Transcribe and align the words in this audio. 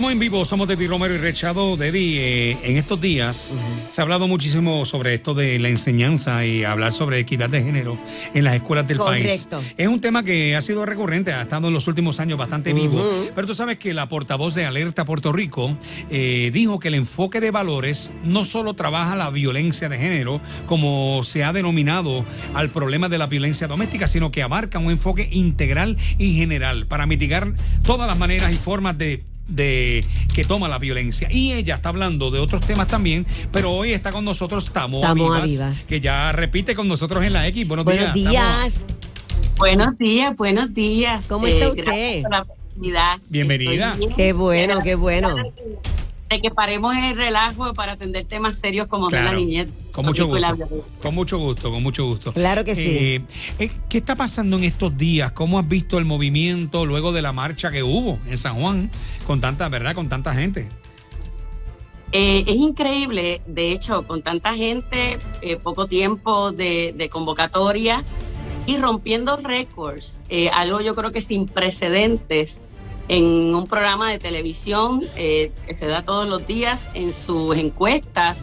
Estamos 0.00 0.12
en 0.14 0.18
vivo, 0.18 0.46
somos 0.46 0.66
Dedi 0.66 0.86
Romero 0.86 1.14
y 1.14 1.18
Rechado. 1.18 1.76
Dedi, 1.76 2.16
eh, 2.16 2.56
en 2.62 2.78
estos 2.78 2.98
días 3.02 3.54
se 3.90 4.00
ha 4.00 4.02
hablado 4.02 4.26
muchísimo 4.28 4.86
sobre 4.86 5.12
esto 5.12 5.34
de 5.34 5.58
la 5.58 5.68
enseñanza 5.68 6.46
y 6.46 6.64
hablar 6.64 6.94
sobre 6.94 7.18
equidad 7.18 7.50
de 7.50 7.62
género 7.62 7.98
en 8.32 8.44
las 8.44 8.54
escuelas 8.54 8.86
del 8.86 8.96
Correcto. 8.96 9.58
país. 9.58 9.74
Es 9.76 9.88
un 9.88 10.00
tema 10.00 10.22
que 10.22 10.56
ha 10.56 10.62
sido 10.62 10.86
recurrente, 10.86 11.34
ha 11.34 11.42
estado 11.42 11.68
en 11.68 11.74
los 11.74 11.86
últimos 11.86 12.18
años 12.18 12.38
bastante 12.38 12.72
vivo. 12.72 13.06
Pero 13.34 13.46
tú 13.46 13.54
sabes 13.54 13.76
que 13.76 13.92
la 13.92 14.08
portavoz 14.08 14.54
de 14.54 14.64
Alerta 14.64 15.04
Puerto 15.04 15.34
Rico 15.34 15.76
eh, 16.10 16.50
dijo 16.50 16.80
que 16.80 16.88
el 16.88 16.94
enfoque 16.94 17.42
de 17.42 17.50
valores 17.50 18.10
no 18.24 18.46
solo 18.46 18.72
trabaja 18.72 19.16
la 19.16 19.28
violencia 19.28 19.90
de 19.90 19.98
género, 19.98 20.40
como 20.64 21.22
se 21.24 21.44
ha 21.44 21.52
denominado 21.52 22.24
al 22.54 22.70
problema 22.70 23.10
de 23.10 23.18
la 23.18 23.26
violencia 23.26 23.68
doméstica, 23.68 24.08
sino 24.08 24.32
que 24.32 24.42
abarca 24.42 24.78
un 24.78 24.90
enfoque 24.90 25.28
integral 25.30 25.98
y 26.16 26.36
general 26.36 26.86
para 26.86 27.04
mitigar 27.04 27.52
todas 27.84 28.06
las 28.06 28.16
maneras 28.16 28.50
y 28.50 28.56
formas 28.56 28.96
de 28.96 29.28
de 29.50 30.04
que 30.34 30.44
toma 30.44 30.68
la 30.68 30.78
violencia. 30.78 31.28
Y 31.30 31.52
ella 31.52 31.76
está 31.76 31.90
hablando 31.90 32.30
de 32.30 32.38
otros 32.38 32.66
temas 32.66 32.86
también, 32.86 33.26
pero 33.52 33.72
hoy 33.72 33.92
está 33.92 34.12
con 34.12 34.24
nosotros 34.24 34.72
Tamoa 34.72 35.14
Vivas, 35.14 35.44
Vivas. 35.44 35.86
que 35.86 36.00
ya 36.00 36.32
repite 36.32 36.74
con 36.74 36.88
nosotros 36.88 37.24
en 37.24 37.32
la 37.32 37.46
X. 37.48 37.66
Buenos, 37.66 37.84
Buenos 37.84 38.14
días. 38.14 38.84
Buenos 39.58 39.98
días, 39.98 40.36
buenos 40.36 40.72
días. 40.72 41.26
¿Cómo 41.28 41.46
está 41.46 41.68
usted? 41.68 41.84
Gracias 41.84 42.22
por 42.22 42.30
la 42.30 42.42
oportunidad. 42.42 43.18
Bienvenida. 43.28 43.94
Bien. 43.96 44.10
Qué 44.16 44.32
bueno, 44.32 44.80
qué 44.82 44.94
bueno. 44.94 45.34
De 46.30 46.40
que 46.40 46.50
paremos 46.50 46.96
el 46.96 47.16
relajo 47.16 47.72
para 47.74 47.92
atender 47.92 48.24
temas 48.24 48.58
serios 48.58 48.86
como 48.86 49.08
de 49.08 49.18
Claro, 49.18 49.32
la 49.32 49.36
niñez. 49.36 49.68
Con 49.90 50.06
mucho 50.06 50.28
gusto. 50.28 50.68
Con 51.02 51.14
mucho 51.14 51.38
gusto, 51.38 51.70
con 51.72 51.82
mucho 51.82 52.06
gusto. 52.06 52.32
Claro 52.32 52.64
que 52.64 52.76
sí. 52.76 52.88
Eh, 52.88 53.22
eh, 53.58 53.70
¿Qué 53.88 53.98
está 53.98 54.14
pasando 54.14 54.56
en 54.56 54.64
estos 54.64 54.96
días? 54.96 55.32
¿Cómo 55.32 55.58
has 55.58 55.68
visto 55.68 55.98
el 55.98 56.04
movimiento 56.04 56.86
luego 56.86 57.10
de 57.10 57.20
la 57.20 57.32
marcha 57.32 57.72
que 57.72 57.82
hubo 57.82 58.20
en 58.26 58.38
San 58.38 58.54
Juan 58.54 58.90
con 59.26 59.40
tanta, 59.40 59.68
verdad, 59.68 59.94
con 59.96 60.08
tanta 60.08 60.32
gente? 60.32 60.68
Eh, 62.12 62.44
es 62.46 62.56
increíble, 62.56 63.40
de 63.46 63.72
hecho, 63.72 64.06
con 64.06 64.22
tanta 64.22 64.54
gente, 64.54 65.18
eh, 65.42 65.56
poco 65.56 65.86
tiempo 65.86 66.50
de, 66.50 66.92
de 66.96 67.08
convocatoria 67.08 68.02
y 68.66 68.76
rompiendo 68.78 69.36
récords, 69.36 70.22
eh, 70.28 70.48
algo 70.48 70.80
yo 70.80 70.94
creo 70.94 71.12
que 71.12 71.20
sin 71.20 71.46
precedentes 71.46 72.60
en 73.12 73.54
un 73.54 73.66
programa 73.66 74.10
de 74.10 74.18
televisión 74.18 75.02
eh, 75.16 75.52
que 75.66 75.74
se 75.74 75.86
da 75.86 76.02
todos 76.04 76.28
los 76.28 76.46
días 76.46 76.88
en 76.94 77.12
sus 77.12 77.56
encuestas, 77.56 78.36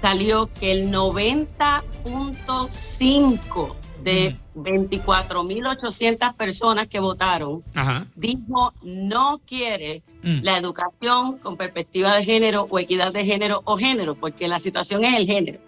salió 0.00 0.48
que 0.58 0.72
el 0.72 0.90
90.5 0.90 3.74
de 4.02 4.36
24.800 4.54 6.34
personas 6.34 6.88
que 6.88 6.98
votaron 7.00 7.60
Ajá. 7.74 8.06
dijo 8.16 8.72
no 8.82 9.40
quiere 9.46 10.02
Mm. 10.22 10.40
la 10.42 10.58
educación 10.58 11.38
con 11.38 11.56
perspectiva 11.56 12.16
de 12.16 12.24
género 12.24 12.66
o 12.68 12.78
equidad 12.78 13.12
de 13.12 13.24
género 13.24 13.62
o 13.64 13.76
género, 13.76 14.14
porque 14.14 14.48
la 14.48 14.58
situación 14.58 15.04
es 15.04 15.16
el 15.16 15.26
género 15.26 15.60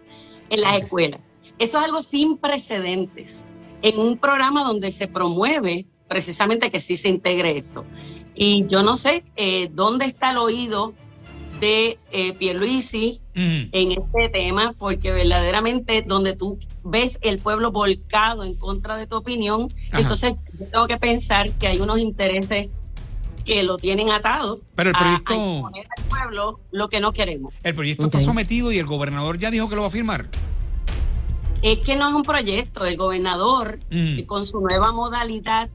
en 0.50 0.60
las 0.60 0.78
escuelas. 0.78 1.20
Eso 1.58 1.78
es 1.78 1.84
algo 1.84 2.02
sin 2.02 2.36
precedentes 2.36 3.44
en 3.80 3.98
un 3.98 4.18
programa 4.18 4.64
donde 4.64 4.92
se 4.92 5.08
promueve 5.08 5.86
precisamente 6.08 6.70
que 6.70 6.80
sí 6.80 6.96
se 6.96 7.08
integre 7.08 7.56
esto. 7.56 7.84
Y 8.34 8.66
yo 8.68 8.82
no 8.82 8.96
sé 8.96 9.24
eh, 9.36 9.68
dónde 9.72 10.06
está 10.06 10.30
el 10.30 10.38
oído 10.38 10.94
de 11.60 11.98
eh, 12.10 12.32
Pierluisi 12.34 13.20
en 13.34 13.92
este 13.92 14.28
tema, 14.32 14.74
porque 14.78 15.12
verdaderamente 15.12 16.02
donde 16.06 16.34
tú 16.34 16.58
ves 16.82 17.18
el 17.22 17.38
pueblo 17.38 17.70
volcado 17.70 18.42
en 18.42 18.54
contra 18.56 18.96
de 18.96 19.06
tu 19.06 19.16
opinión, 19.16 19.68
Ajá. 19.90 20.00
entonces 20.00 20.34
yo 20.58 20.66
tengo 20.66 20.86
que 20.88 20.96
pensar 20.96 21.50
que 21.52 21.68
hay 21.68 21.78
unos 21.80 22.00
intereses 22.00 22.68
que 23.44 23.62
lo 23.62 23.76
tienen 23.76 24.10
atado 24.10 24.58
Pero 24.74 24.90
el 24.90 24.96
proyecto- 24.96 25.32
a, 25.34 25.36
imponer 25.56 25.86
al 25.96 26.04
pueblo 26.04 26.60
lo 26.72 26.88
que 26.88 27.00
no 27.00 27.12
queremos. 27.12 27.54
El 27.62 27.74
proyecto 27.74 28.06
está 28.06 28.18
sometido 28.20 28.72
y 28.72 28.78
el 28.78 28.86
gobernador 28.86 29.38
ya 29.38 29.50
dijo 29.50 29.68
que 29.68 29.76
lo 29.76 29.82
va 29.82 29.88
a 29.88 29.90
firmar. 29.90 30.26
Es 31.62 31.78
que 31.78 31.94
no 31.94 32.08
es 32.08 32.14
un 32.14 32.22
proyecto, 32.24 32.84
el 32.86 32.96
gobernador 32.96 33.78
Mm. 33.90 34.22
con 34.22 34.46
su 34.46 34.60
nueva 34.60 34.90
modalidad 34.92 35.68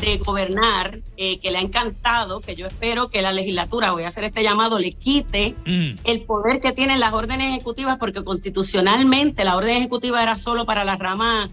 de 0.00 0.18
gobernar, 0.18 1.00
eh, 1.16 1.38
que 1.40 1.50
le 1.50 1.58
ha 1.58 1.60
encantado, 1.62 2.40
que 2.40 2.54
yo 2.54 2.66
espero 2.66 3.08
que 3.08 3.22
la 3.22 3.32
legislatura, 3.32 3.92
voy 3.92 4.02
a 4.04 4.08
hacer 4.08 4.24
este 4.24 4.42
llamado, 4.42 4.78
le 4.78 4.92
quite 4.92 5.54
Mm. 5.64 5.98
el 6.04 6.22
poder 6.22 6.60
que 6.60 6.72
tienen 6.72 7.00
las 7.00 7.12
órdenes 7.12 7.48
ejecutivas, 7.54 7.96
porque 7.98 8.22
constitucionalmente 8.22 9.44
la 9.44 9.56
orden 9.56 9.76
ejecutiva 9.76 10.22
era 10.22 10.36
solo 10.36 10.64
para 10.66 10.84
la 10.84 10.96
rama 10.96 11.48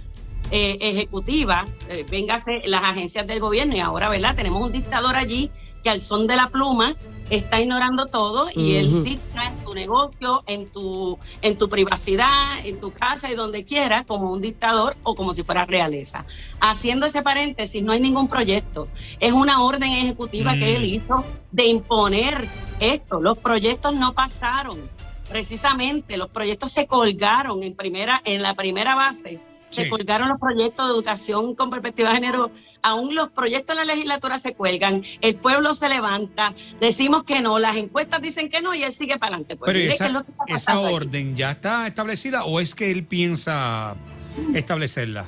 eh, 0.51 0.77
ejecutiva, 0.81 1.65
eh, 1.89 2.05
véngase 2.11 2.61
las 2.65 2.83
agencias 2.83 3.25
del 3.25 3.39
gobierno, 3.39 3.75
y 3.75 3.79
ahora, 3.79 4.09
¿verdad? 4.09 4.35
Tenemos 4.35 4.61
un 4.61 4.71
dictador 4.73 5.15
allí 5.15 5.49
que 5.83 5.89
al 5.89 6.01
son 6.01 6.27
de 6.27 6.35
la 6.35 6.49
pluma 6.49 6.95
está 7.29 7.59
ignorando 7.61 8.05
todo 8.07 8.49
y 8.53 8.75
él 8.75 8.87
Ujú. 8.89 9.03
dicta 9.03 9.45
en 9.47 9.52
tu 9.73 9.79
negocio, 9.79 10.43
en 10.47 10.67
tu, 10.69 11.17
en 11.41 11.57
tu 11.57 11.67
privacidad, 11.67 12.63
en 12.63 12.79
tu 12.79 12.91
casa 12.91 13.31
y 13.31 13.35
donde 13.35 13.65
quiera, 13.65 14.03
como 14.05 14.31
un 14.31 14.41
dictador 14.41 14.95
o 15.03 15.15
como 15.15 15.33
si 15.33 15.43
fuera 15.43 15.65
realeza. 15.65 16.25
Haciendo 16.59 17.05
ese 17.05 17.21
paréntesis, 17.23 17.81
no 17.83 17.91
hay 17.91 17.99
ningún 17.99 18.27
proyecto. 18.27 18.87
Es 19.19 19.33
una 19.33 19.63
orden 19.63 19.91
ejecutiva 19.91 20.55
Mm. 20.55 20.59
que 20.59 20.75
él 20.75 20.83
hizo 20.85 21.25
de 21.51 21.65
imponer 21.65 22.47
esto. 22.79 23.19
Los 23.19 23.37
proyectos 23.37 23.95
no 23.95 24.13
pasaron. 24.13 24.79
Precisamente, 25.29 26.17
los 26.17 26.29
proyectos 26.29 26.71
se 26.71 26.85
colgaron 26.85 27.63
en 27.63 27.75
primera, 27.75 28.21
en 28.25 28.41
la 28.41 28.53
primera 28.53 28.93
base. 28.95 29.39
Se 29.73 29.83
Sí. 29.85 29.89
colgaron 29.89 30.29
los 30.29 30.39
proyectos 30.39 30.87
de 30.87 30.93
educación 30.93 31.55
con 31.55 31.69
perspectiva 31.69 32.09
de 32.09 32.15
género. 32.15 32.51
Aún 32.81 33.15
los 33.15 33.29
proyectos 33.29 33.77
en 33.79 33.87
la 33.87 33.93
legislatura 33.93 34.37
se 34.39 34.53
cuelgan. 34.53 35.03
El 35.21 35.35
pueblo 35.35 35.73
se 35.73 35.87
levanta. 35.89 36.53
Decimos 36.81 37.23
que 37.23 37.39
no. 37.41 37.57
Las 37.57 37.75
encuestas 37.77 38.21
dicen 38.21 38.49
que 38.49 38.61
no 38.61 38.75
y 38.75 38.83
él 38.83 38.91
sigue 38.91 39.17
para 39.17 39.35
adelante. 39.35 39.55
Pues 39.55 39.71
Pero 39.71 39.79
esa, 39.93 40.07
es 40.47 40.55
esa 40.61 40.73
aquí. 40.73 40.93
orden 40.93 41.35
ya 41.35 41.51
está 41.51 41.87
establecida 41.87 42.43
o 42.45 42.59
es 42.59 42.75
que 42.75 42.91
él 42.91 43.05
piensa 43.05 43.95
establecerla? 44.53 45.27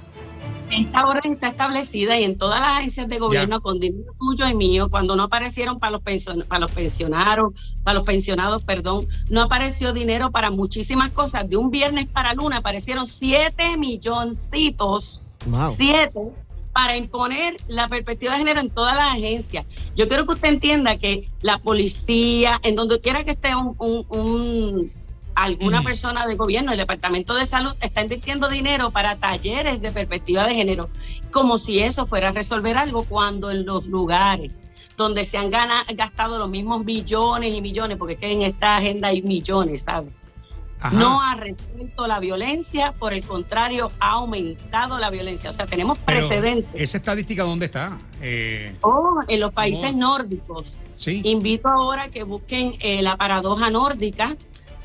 Esta 0.72 1.06
orden 1.06 1.34
está 1.34 1.50
establecida 1.50 2.20
y 2.20 2.24
en 2.24 2.38
todas 2.38 2.60
las 2.60 2.80
agencias 2.80 3.08
de 3.08 3.20
gobierno 3.20 3.62
con 3.62 3.80
dinero 3.80 4.14
tuyo 4.20 4.48
y 4.48 4.56
mío, 4.56 4.90
cuando 4.90 5.16
no 5.16 5.24
aparecieron 5.24 5.80
para 5.80 5.92
los, 5.92 6.02
pension, 6.02 6.44
para 6.48 6.60
los 6.62 6.72
pensionados, 6.72 7.54
para 7.84 8.00
los 8.00 8.06
pensionados, 8.06 8.64
perdón, 8.64 9.06
no 9.30 9.42
apareció 9.44 9.94
dinero 9.94 10.32
para 10.32 10.50
muchísimas 10.50 11.12
cosas. 11.12 11.48
De 11.48 11.56
un 11.56 11.70
viernes 11.70 12.08
para 12.08 12.34
luna 12.34 12.58
aparecieron 12.58 13.06
siete 13.08 13.78
milloncitos, 13.78 15.22
Wow. 15.46 15.70
siete, 15.78 16.20
para 16.74 16.98
imponer 16.98 17.56
la 17.68 17.88
perspectiva 17.88 18.34
de 18.34 18.40
género 18.40 18.60
en 18.60 18.70
todas 18.72 18.96
las 18.96 19.14
agencias. 19.14 19.66
Yo 19.96 20.08
quiero 20.08 20.26
que 20.26 20.34
usted 20.34 20.50
entienda 20.50 20.98
que 20.98 21.30
la 21.42 21.60
policía, 21.60 22.60
en 22.64 22.76
donde 22.76 23.00
quiera 23.00 23.24
que 23.24 23.32
esté 23.32 23.56
un, 23.56 23.76
un- 23.78 24.06
un- 24.10 24.92
alguna 25.36 25.82
persona 25.84 26.26
de 26.26 26.36
gobierno, 26.36 26.72
el 26.72 26.78
Departamento 26.78 27.36
de 27.36 27.46
Salud, 27.46 27.76
está 27.82 28.02
invirtiendo 28.02 28.48
dinero 28.50 28.92
para 28.92 29.18
talleres 29.18 29.82
de 29.82 29.92
perspectiva 29.92 30.46
de 30.48 30.56
género, 30.56 30.90
como 31.32 31.58
si 31.58 31.80
eso 31.80 32.08
fuera 32.08 32.30
a 32.30 32.32
resolver 32.32 32.78
algo, 32.78 33.04
cuando 33.04 33.52
en 33.52 33.66
los 33.66 33.86
lugares 33.86 34.52
donde 34.98 35.26
se 35.26 35.38
han 35.38 35.52
gana- 35.52 35.84
gastado 35.94 36.40
los 36.40 36.50
mismos 36.50 36.86
millones 36.86 37.54
y 37.54 37.62
millones, 37.62 37.98
porque 37.98 38.14
es 38.14 38.20
que 38.20 38.32
en 38.32 38.44
esta 38.44 38.78
agenda 38.78 39.10
hay 39.10 39.22
millones, 39.22 39.82
¿sabes? 39.84 40.14
Ajá. 40.80 40.96
No 40.96 41.22
ha 41.22 41.36
resuelto 41.36 42.08
la 42.08 42.20
violencia, 42.20 42.94
por 42.94 43.14
el 43.14 43.24
contrario, 43.26 43.92
ha 44.00 44.12
aumentado 44.12 44.98
la 45.00 45.10
violencia. 45.10 45.50
O 45.50 45.54
sea, 45.54 45.66
tenemos 45.66 45.98
Pero, 46.06 46.28
precedentes. 46.28 46.70
¿Esa 46.80 46.98
estadística 46.98 47.44
dónde 47.44 47.66
está? 47.66 47.98
Eh, 48.22 48.76
Oh, 48.82 49.20
en 49.28 49.40
los 49.42 49.52
países 49.52 49.92
¿Cómo? 49.92 50.00
nórdicos. 50.18 50.78
sí. 50.96 51.22
Invito 51.26 51.68
ahora 51.70 52.08
que 52.10 52.24
busquen 52.24 52.76
eh, 52.80 53.02
la 53.02 53.18
paradoja 53.18 53.70
nórdica, 53.70 54.36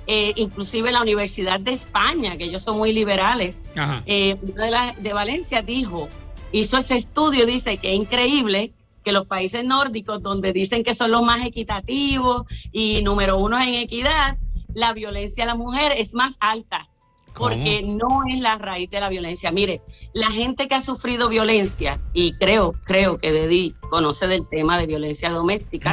eh, 0.07 0.33
inclusive 0.37 0.91
la 0.93 1.03
Universidad 1.03 1.61
de 1.61 1.73
España, 1.73 2.37
que 2.37 2.45
ellos 2.45 2.63
son 2.63 2.79
muy 2.79 2.93
liberales, 2.93 3.65
eh, 4.07 4.37
una 4.43 4.65
de, 4.65 4.71
la- 4.71 4.95
de 4.99 5.13
Valencia 5.13 5.63
dijo, 5.63 6.09
hizo 6.53 6.79
ese 6.79 6.97
estudio, 6.97 7.47
dice 7.47 7.77
que 7.79 7.93
es 7.95 8.01
increíble 8.01 8.73
que 9.05 9.13
los 9.13 9.27
países 9.27 9.65
nórdicos, 9.65 10.23
donde 10.23 10.53
dicen 10.53 10.83
que 10.85 10.95
son 10.95 11.11
los 11.11 11.23
más 11.23 11.45
equitativos 11.47 12.45
y 12.73 13.03
número 13.03 13.39
uno 13.39 13.59
en 13.61 13.75
equidad, 13.75 14.37
la 14.75 14.93
violencia 14.93 15.45
a 15.45 15.47
la 15.47 15.55
mujer 15.55 15.93
es 15.97 16.13
más 16.15 16.37
alta. 16.41 16.89
¿Cómo? 17.33 17.51
Porque 17.51 17.83
no 17.83 18.23
es 18.33 18.41
la 18.41 18.59
raíz 18.59 18.91
de 18.91 18.99
la 19.01 19.09
violencia. 19.09 19.53
Mire, 19.53 19.81
la 20.13 20.31
gente 20.33 20.67
que 20.67 20.75
ha 20.75 20.83
sufrido 20.83 21.29
violencia, 21.29 22.01
y 22.13 22.33
creo, 22.33 22.75
creo 22.85 23.19
que 23.19 23.31
Dedi 23.33 23.75
conoce 23.89 24.27
del 24.27 24.49
tema 24.49 24.77
de 24.79 24.87
violencia 24.87 25.31
doméstica, 25.31 25.93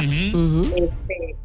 este, 0.76 1.36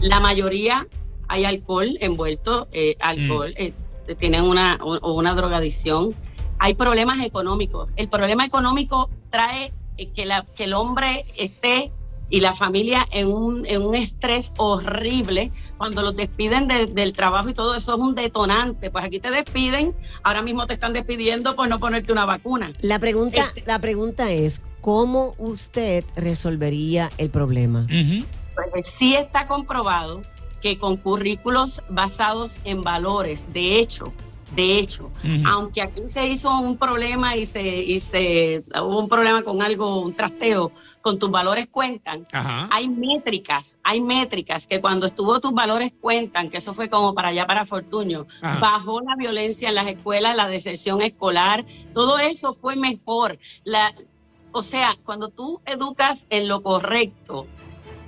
la 0.00 0.20
mayoría 0.20 0.86
hay 1.28 1.44
alcohol 1.44 1.96
envuelto, 2.00 2.68
eh, 2.72 2.96
alcohol, 3.00 3.54
eh, 3.56 3.72
tienen 4.18 4.42
una, 4.42 4.78
o- 4.82 5.12
una 5.14 5.34
drogadicción. 5.34 6.14
Hay 6.58 6.74
problemas 6.74 7.20
económicos. 7.24 7.88
El 7.96 8.08
problema 8.08 8.44
económico 8.44 9.10
trae 9.30 9.72
eh, 9.96 10.10
que, 10.10 10.26
la, 10.26 10.44
que 10.54 10.64
el 10.64 10.72
hombre 10.74 11.24
esté 11.36 11.90
y 12.30 12.40
la 12.40 12.54
familia 12.54 13.06
en 13.12 13.28
un, 13.28 13.66
en 13.66 13.82
un 13.82 13.94
estrés 13.94 14.50
horrible. 14.56 15.52
Cuando 15.76 16.02
los 16.02 16.16
despiden 16.16 16.66
de- 16.68 16.86
del 16.86 17.12
trabajo 17.12 17.48
y 17.48 17.54
todo 17.54 17.74
eso 17.74 17.94
es 17.94 18.00
un 18.00 18.14
detonante. 18.14 18.90
Pues 18.90 19.04
aquí 19.04 19.20
te 19.20 19.30
despiden, 19.30 19.94
ahora 20.22 20.42
mismo 20.42 20.62
te 20.66 20.74
están 20.74 20.92
despidiendo 20.94 21.54
por 21.54 21.68
no 21.68 21.78
ponerte 21.78 22.12
una 22.12 22.24
vacuna. 22.24 22.72
La 22.80 22.98
pregunta, 22.98 23.42
Este- 23.42 23.64
la 23.66 23.78
pregunta 23.78 24.30
es, 24.32 24.62
¿cómo 24.80 25.34
usted 25.38 26.04
resolvería 26.16 27.10
el 27.18 27.30
problema? 27.30 27.84
Ujú. 27.84 28.24
Pues, 28.72 28.90
sí 28.96 29.14
está 29.16 29.46
comprobado 29.46 30.22
que 30.64 30.78
con 30.78 30.96
currículos 30.96 31.82
basados 31.90 32.56
en 32.64 32.80
valores, 32.80 33.52
de 33.52 33.78
hecho, 33.78 34.14
de 34.56 34.78
hecho, 34.78 35.10
aunque 35.46 35.82
aquí 35.82 36.00
se 36.08 36.26
hizo 36.26 36.58
un 36.58 36.78
problema 36.78 37.36
y 37.36 37.44
se, 37.44 37.60
y 37.82 38.00
se 38.00 38.64
hubo 38.74 38.98
un 38.98 39.08
problema 39.10 39.42
con 39.42 39.60
algo, 39.60 40.00
un 40.00 40.14
trasteo, 40.14 40.72
con 41.02 41.18
tus 41.18 41.30
valores 41.30 41.66
cuentan, 41.70 42.26
hay 42.70 42.88
métricas, 42.88 43.76
hay 43.82 44.00
métricas 44.00 44.66
que 44.66 44.80
cuando 44.80 45.04
estuvo 45.04 45.38
tus 45.38 45.52
valores 45.52 45.92
cuentan, 46.00 46.48
que 46.48 46.56
eso 46.56 46.72
fue 46.72 46.88
como 46.88 47.12
para 47.12 47.28
allá 47.28 47.46
para 47.46 47.66
Fortuño, 47.66 48.26
bajó 48.40 49.02
la 49.02 49.16
violencia 49.16 49.68
en 49.68 49.74
las 49.74 49.88
escuelas, 49.88 50.34
la 50.34 50.48
deserción 50.48 51.02
escolar, 51.02 51.66
todo 51.92 52.18
eso 52.18 52.54
fue 52.54 52.74
mejor. 52.74 53.38
La, 53.64 53.94
o 54.52 54.62
sea, 54.62 54.96
cuando 55.04 55.28
tú 55.28 55.60
educas 55.66 56.26
en 56.30 56.48
lo 56.48 56.62
correcto, 56.62 57.46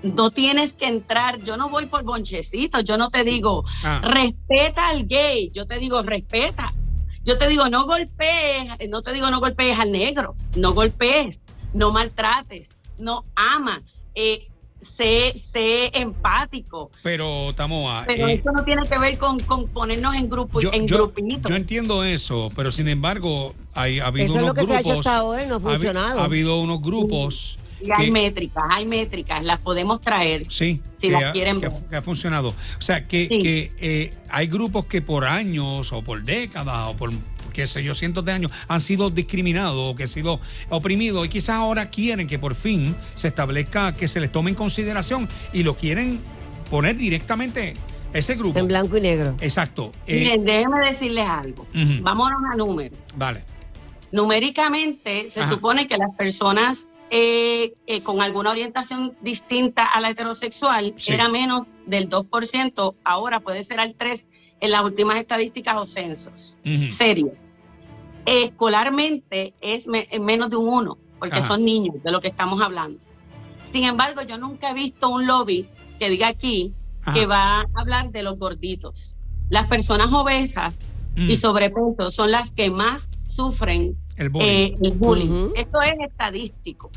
no 0.03 0.31
tienes 0.31 0.75
que 0.75 0.87
entrar, 0.87 1.43
yo 1.43 1.57
no 1.57 1.69
voy 1.69 1.87
por 1.87 2.03
bonchecitos, 2.05 2.85
yo 2.85 2.97
no 2.97 3.11
te 3.11 3.25
digo, 3.25 3.65
ah. 3.83 4.01
respeta 4.03 4.89
al 4.89 5.07
gay, 5.07 5.51
yo 5.53 5.67
te 5.67 5.79
digo, 5.79 6.03
respeta. 6.03 6.73
Yo 7.25 7.37
te 7.39 7.49
digo, 7.49 7.69
no 7.69 7.87
golpees, 7.87 8.89
no 8.89 9.03
te 9.03 9.13
digo 9.13 9.29
no 9.31 9.41
golpees 9.41 9.79
al 9.81 9.91
negro, 9.91 10.37
no 10.55 10.75
golpees, 10.75 11.41
no 11.73 11.91
maltrates, 11.91 12.69
no 12.99 13.25
ama, 13.35 13.83
eh, 14.15 14.47
sé, 14.81 15.35
sé 15.39 15.91
empático. 15.99 16.91
Pero, 17.03 17.53
Tamoa. 17.55 18.05
Pero 18.07 18.29
eh, 18.29 18.35
eso 18.35 18.53
no 18.53 18.65
tiene 18.65 18.89
que 18.89 18.99
ver 18.99 19.19
con, 19.19 19.39
ponernos 19.73 20.15
en 20.15 20.29
grupos, 20.29 20.65
en 20.73 20.87
grupitos. 20.87 21.51
Yo 21.51 21.57
entiendo 21.57 22.05
eso, 22.05 22.53
pero 22.55 22.71
sin 22.71 22.89
embargo, 22.89 23.55
hay, 23.75 23.99
ha 23.99 24.07
habido 24.07 24.27
eso 24.27 24.41
es 24.41 24.47
lo 24.47 24.55
que 24.55 24.65
se 24.65 24.77
ha 24.77 24.81
hecho 24.81 25.01
hasta 25.01 25.17
ahora 25.17 25.45
y 25.45 25.49
no 25.49 25.57
ha 25.57 25.61
funcionado. 25.61 26.21
Ha, 26.21 26.25
habido 26.25 26.61
unos 26.61 26.81
grupos. 26.81 27.59
Y 27.81 27.91
hay 27.91 28.11
métricas, 28.11 28.65
hay 28.71 28.85
métricas, 28.87 29.43
las 29.45 29.59
podemos 29.59 30.01
traer. 30.01 30.47
Sí. 30.51 30.81
Si 30.97 31.11
las 31.11 31.33
quieren 31.33 31.61
que, 31.61 31.97
ha 31.97 32.03
funcionado. 32.03 32.51
O 32.51 32.81
sea, 32.81 33.07
que, 33.07 33.29
que 33.29 33.73
eh, 33.79 34.15
hay 34.31 34.47
grupos 34.47 34.87
que 34.87 35.03
por 35.03 35.25
años 35.25 35.93
o 35.93 36.03
por 36.03 36.23
décadas 36.23 36.89
o 36.89 36.97
por 36.97 37.11
qué 37.53 37.67
sé 37.67 37.83
yo, 37.83 37.95
cientos 37.95 38.25
de 38.25 38.33
años 38.33 38.51
han 38.69 38.81
sido 38.81 39.09
discriminados 39.09 39.93
o 39.93 39.97
que 39.97 40.05
han 40.05 40.09
sido 40.09 40.41
oprimidos 40.69 41.25
y 41.25 41.29
quizás 41.31 41.57
ahora 41.57 41.91
quieren 41.91 42.27
que 42.27 42.39
por 42.39 42.55
fin 42.55 42.95
se 43.15 43.29
establezca, 43.29 43.97
que 43.97 44.09
se 44.09 44.21
les 44.21 44.31
tome 44.31 44.51
en 44.51 44.57
consideración 44.57 45.29
y 45.55 45.63
lo 45.63 45.75
quieren 45.75 46.21
poner 46.71 46.97
directamente 46.97 47.75
ese 48.13 48.35
grupo. 48.35 48.59
En 48.59 48.69
blanco 48.69 48.97
y 48.99 49.01
negro. 49.01 49.37
Exacto. 49.41 49.93
Eh, 50.07 50.21
Miren, 50.21 50.45
déjenme 50.45 50.87
decirles 50.87 51.27
algo. 51.27 51.67
Vámonos 52.01 52.41
a 52.53 52.57
números. 52.57 52.99
Vale. 53.17 53.43
Numéricamente 54.13 55.31
se 55.31 55.45
supone 55.47 55.89
que 55.89 55.97
las 55.97 56.15
personas 56.15 56.89
eh, 57.11 57.75
eh, 57.87 58.03
con 58.03 58.21
alguna 58.21 58.51
orientación 58.51 59.17
distinta 59.21 59.87
a 59.87 60.01
la 60.01 60.11
heterosexual 60.11 60.95
era 61.07 61.29
menos 61.29 61.67
del 61.87 62.09
2%, 62.09 62.95
ahora 63.05 63.41
puede 63.41 63.63
ser 63.63 63.81
al 63.81 63.97
3% 63.97 64.27
en 64.59 64.71
las 64.71 64.83
últimas 64.83 65.19
estadísticas 65.19 65.77
o 65.77 65.87
censos. 65.87 66.57
Serio. 66.89 67.35
Escolarmente 68.25 69.55
es 69.61 69.87
menos 69.87 70.51
de 70.51 70.57
un 70.57 70.69
1, 70.69 70.99
porque 71.19 71.43
son 71.43 71.65
niños 71.65 72.03
de 72.03 72.11
lo 72.11 72.21
que 72.21 72.29
estamos 72.29 72.61
hablando. 72.61 72.99
Sin 73.71 73.85
embargo, 73.85 74.23
yo 74.23 74.39
nunca 74.39 74.71
he 74.71 74.75
visto 74.75 75.09
un 75.11 75.27
lobby 75.27 75.69
que 75.99 76.09
diga 76.09 76.29
aquí 76.29 76.73
que 77.13 77.27
va 77.27 77.61
a 77.61 77.67
hablar 77.75 78.11
de 78.11 78.23
los 78.23 78.39
gorditos. 78.39 79.15
Las 79.49 79.67
personas 79.67 80.13
obesas 80.13 80.87
y 81.15 81.33
mm. 81.33 81.37
sobrepeso 81.37 82.11
son 82.11 82.33
las 82.33 82.51
que 82.51 82.71
más 82.71 83.09
sufren 83.23 83.97
el 84.17 84.29
bullying. 84.31 84.49
Eh, 84.49 84.77
Esto 85.57 85.83
es 85.83 85.95
estadístico. 86.01 86.91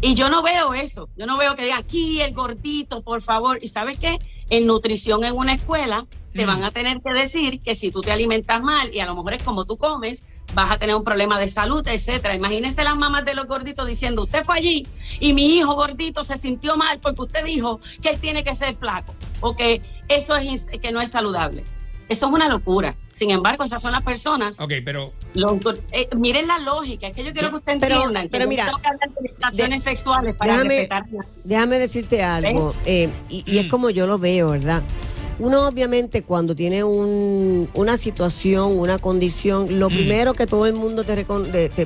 Y 0.00 0.14
yo 0.14 0.28
no 0.28 0.42
veo 0.42 0.74
eso. 0.74 1.08
Yo 1.16 1.26
no 1.26 1.38
veo 1.38 1.54
que 1.54 1.62
diga 1.62 1.76
aquí 1.76 2.20
el 2.20 2.34
gordito, 2.34 3.02
por 3.02 3.22
favor. 3.22 3.60
¿Y 3.62 3.68
sabes 3.68 3.98
qué? 3.98 4.18
En 4.50 4.66
nutrición 4.66 5.24
en 5.24 5.36
una 5.36 5.54
escuela 5.54 6.06
te 6.32 6.44
mm. 6.44 6.46
van 6.46 6.64
a 6.64 6.70
tener 6.72 7.00
que 7.00 7.12
decir 7.12 7.60
que 7.60 7.76
si 7.76 7.90
tú 7.90 8.00
te 8.00 8.10
alimentas 8.10 8.60
mal 8.62 8.92
y 8.92 8.98
a 8.98 9.06
lo 9.06 9.14
mejor 9.14 9.34
es 9.34 9.42
como 9.44 9.64
tú 9.64 9.76
comes, 9.76 10.24
vas 10.54 10.70
a 10.70 10.78
tener 10.78 10.96
un 10.96 11.04
problema 11.04 11.38
de 11.38 11.46
salud, 11.46 11.86
etcétera. 11.86 12.34
Imagínense 12.34 12.82
las 12.82 12.96
mamás 12.96 13.24
de 13.24 13.34
los 13.34 13.46
gorditos 13.46 13.86
diciendo, 13.86 14.24
usted 14.24 14.44
fue 14.44 14.56
allí 14.56 14.86
y 15.20 15.34
mi 15.34 15.56
hijo 15.56 15.74
gordito 15.74 16.24
se 16.24 16.36
sintió 16.36 16.76
mal 16.76 16.98
porque 17.00 17.22
usted 17.22 17.44
dijo 17.44 17.80
que 18.02 18.10
él 18.10 18.18
tiene 18.18 18.42
que 18.42 18.54
ser 18.54 18.74
flaco 18.74 19.14
o 19.40 19.54
que 19.54 19.82
eso 20.08 20.36
es 20.36 20.66
que 20.66 20.90
no 20.90 21.00
es 21.00 21.10
saludable. 21.10 21.64
Eso 22.08 22.26
es 22.26 22.32
una 22.32 22.48
locura. 22.48 22.94
Sin 23.12 23.30
embargo, 23.30 23.64
esas 23.64 23.80
son 23.80 23.92
las 23.92 24.02
personas. 24.02 24.60
Ok, 24.60 24.72
pero. 24.84 25.12
Eh, 25.92 26.08
miren 26.16 26.46
la 26.46 26.58
lógica. 26.58 27.06
Es 27.06 27.16
que 27.16 27.24
yo 27.24 27.32
quiero 27.32 27.50
que 27.50 27.56
ustedes 27.56 27.82
entiendan 27.82 28.28
pero, 28.30 28.44
que 28.44 28.48
mira, 28.48 28.70
no 28.70 28.80
que 28.80 29.68
de, 29.68 29.78
sexuales 29.78 30.34
para 30.34 30.52
déjame, 30.52 30.88
Déjame 31.44 31.78
decirte 31.78 32.22
algo. 32.22 32.74
Eh, 32.84 33.08
y, 33.28 33.58
es 33.58 33.66
mm. 33.66 33.68
como 33.68 33.90
yo 33.90 34.06
lo 34.06 34.18
veo, 34.18 34.50
¿verdad? 34.50 34.82
Uno 35.38 35.66
obviamente 35.66 36.22
cuando 36.22 36.54
tiene 36.54 36.84
un, 36.84 37.68
una 37.74 37.96
situación, 37.96 38.78
una 38.78 38.98
condición, 38.98 39.78
lo 39.78 39.88
mm. 39.88 39.94
primero 39.94 40.34
que 40.34 40.46
todo 40.46 40.66
el 40.66 40.74
mundo 40.74 41.04
te, 41.04 41.14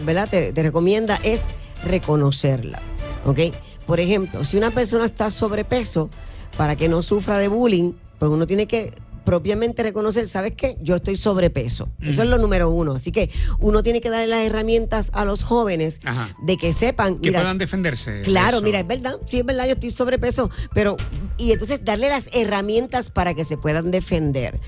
¿verdad? 0.00 0.28
Te, 0.28 0.52
te, 0.52 0.62
recomienda 0.62 1.18
es 1.22 1.44
reconocerla. 1.84 2.82
¿Ok? 3.24 3.40
Por 3.86 4.00
ejemplo, 4.00 4.42
si 4.44 4.56
una 4.56 4.72
persona 4.72 5.04
está 5.04 5.30
sobrepeso, 5.30 6.10
para 6.56 6.76
que 6.76 6.88
no 6.88 7.02
sufra 7.02 7.38
de 7.38 7.48
bullying, 7.48 7.92
pues 8.18 8.30
uno 8.30 8.46
tiene 8.46 8.66
que 8.66 8.92
propiamente 9.26 9.82
reconocer, 9.82 10.26
¿sabes 10.26 10.55
qué? 10.56 10.78
Yo 10.81 10.96
estoy 10.96 11.17
sobrepeso. 11.17 11.90
Eso 12.00 12.23
es 12.23 12.28
lo 12.31 12.38
número 12.38 12.70
uno. 12.70 12.93
Así 12.93 13.12
que 13.12 13.28
uno 13.58 13.82
tiene 13.82 14.00
que 14.00 14.08
darle 14.08 14.28
las 14.28 14.46
herramientas 14.46 15.11
a 15.12 15.26
los 15.26 15.43
jóvenes 15.43 16.00
de 16.43 16.56
que 16.56 16.73
sepan. 16.73 17.19
Que 17.19 17.32
puedan 17.32 17.58
defenderse. 17.58 18.23
Claro, 18.23 18.62
mira, 18.62 18.81
es 18.81 18.87
verdad, 18.87 19.17
sí 19.26 19.40
es 19.40 19.44
verdad, 19.44 19.67
yo 19.67 19.73
estoy 19.73 19.90
sobrepeso, 19.90 20.50
pero. 20.73 20.96
Y 21.37 21.52
entonces 21.52 21.84
darle 21.84 22.08
las 22.08 22.31
herramientas 22.32 23.11
para 23.11 23.34
que 23.34 23.44
se 23.44 23.58
puedan 23.58 23.90
defender. 23.90 24.58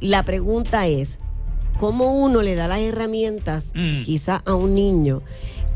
La 0.00 0.24
pregunta 0.24 0.86
es, 0.88 1.20
¿cómo 1.78 2.12
uno 2.12 2.42
le 2.42 2.56
da 2.56 2.68
las 2.68 2.80
herramientas 2.80 3.72
mm. 3.74 4.02
quizá 4.02 4.42
a 4.44 4.54
un 4.54 4.74
niño 4.74 5.22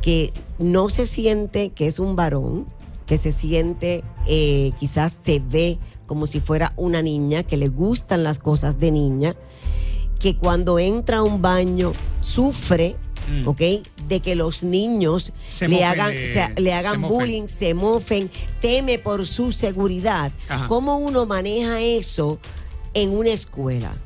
que 0.03 0.33
no 0.59 0.89
se 0.89 1.07
siente 1.07 1.71
que 1.71 1.87
es 1.87 1.99
un 1.99 2.17
varón, 2.17 2.67
que 3.07 3.17
se 3.19 3.33
siente, 3.33 4.05
eh, 4.27 4.73
quizás 4.79 5.13
se 5.13 5.41
ve 5.41 5.79
como 6.07 6.27
si 6.27 6.41
fuera 6.41 6.73
una 6.77 7.03
niña, 7.03 7.43
que 7.43 7.57
le 7.57 7.69
gustan 7.69 8.23
las 8.23 8.39
cosas 8.39 8.79
de 8.79 8.91
niña, 8.91 9.35
que 10.19 10.37
cuando 10.37 10.79
entra 10.79 11.19
a 11.19 11.23
un 11.23 11.43
baño 11.43 11.93
sufre, 12.21 12.97
mm. 13.29 13.49
¿ok? 13.49 13.61
De 14.09 14.21
que 14.21 14.35
los 14.35 14.65
niños 14.65 15.33
le, 15.61 15.85
hagan, 15.85 16.13
le 16.57 16.73
hagan 16.73 17.03
bullying, 17.03 17.49
se 17.49 17.75
mofen, 17.75 18.31
teme 18.61 18.99
por 18.99 19.27
su 19.27 19.53
seguridad. 19.53 20.33
¿Cómo 20.69 20.99
uno 20.99 21.27
maneja 21.27 21.81
eso 21.81 22.39
en 22.95 23.11
una 23.11 23.31
escuela? 23.31 23.97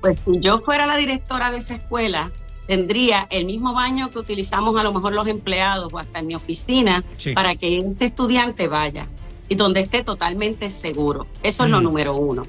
Pues 0.00 0.18
si 0.24 0.40
yo 0.40 0.60
fuera 0.60 0.86
la 0.86 0.96
directora 0.96 1.50
de 1.50 1.58
esa 1.58 1.74
escuela, 1.74 2.32
tendría 2.70 3.26
el 3.30 3.46
mismo 3.46 3.74
baño 3.74 4.12
que 4.12 4.20
utilizamos 4.20 4.76
a 4.76 4.84
lo 4.84 4.92
mejor 4.92 5.12
los 5.12 5.26
empleados 5.26 5.92
o 5.92 5.98
hasta 5.98 6.20
en 6.20 6.28
mi 6.28 6.36
oficina 6.36 7.02
para 7.34 7.56
que 7.56 7.78
este 7.78 8.04
estudiante 8.04 8.68
vaya 8.68 9.08
y 9.48 9.56
donde 9.56 9.80
esté 9.80 10.04
totalmente 10.04 10.70
seguro. 10.70 11.26
Eso 11.42 11.64
es 11.64 11.70
lo 11.70 11.80
número 11.80 12.14
uno. 12.14 12.46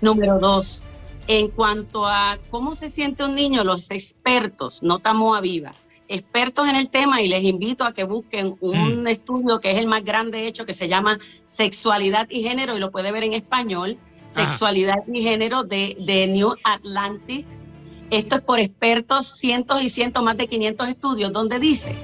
Número 0.00 0.40
dos, 0.40 0.82
en 1.28 1.46
cuanto 1.50 2.04
a 2.04 2.38
cómo 2.50 2.74
se 2.74 2.90
siente 2.90 3.22
un 3.22 3.36
niño, 3.36 3.62
los 3.62 3.92
expertos, 3.92 4.82
no 4.82 4.98
Tamoa 4.98 5.40
Viva, 5.40 5.72
expertos 6.08 6.68
en 6.68 6.74
el 6.74 6.88
tema 6.88 7.22
y 7.22 7.28
les 7.28 7.44
invito 7.44 7.84
a 7.84 7.94
que 7.94 8.02
busquen 8.02 8.56
un 8.58 9.04
mm. 9.04 9.06
estudio 9.06 9.60
que 9.60 9.70
es 9.70 9.78
el 9.78 9.86
más 9.86 10.02
grande 10.02 10.48
hecho 10.48 10.66
que 10.66 10.74
se 10.74 10.88
llama 10.88 11.20
Sexualidad 11.46 12.26
y 12.28 12.42
Género 12.42 12.76
y 12.76 12.80
lo 12.80 12.90
puede 12.90 13.12
ver 13.12 13.22
en 13.22 13.34
español, 13.34 13.98
Sexualidad 14.30 15.04
y 15.06 15.22
Género 15.22 15.62
de, 15.62 15.96
de 16.00 16.26
New 16.26 16.56
Atlantic. 16.64 17.46
Esto 18.10 18.36
es 18.36 18.42
por 18.42 18.58
expertos, 18.58 19.28
cientos 19.38 19.82
y 19.82 19.88
cientos, 19.88 20.22
más 20.22 20.36
de 20.36 20.48
500 20.48 20.88
estudios, 20.88 21.32
donde 21.32 21.58
dice 21.58 21.96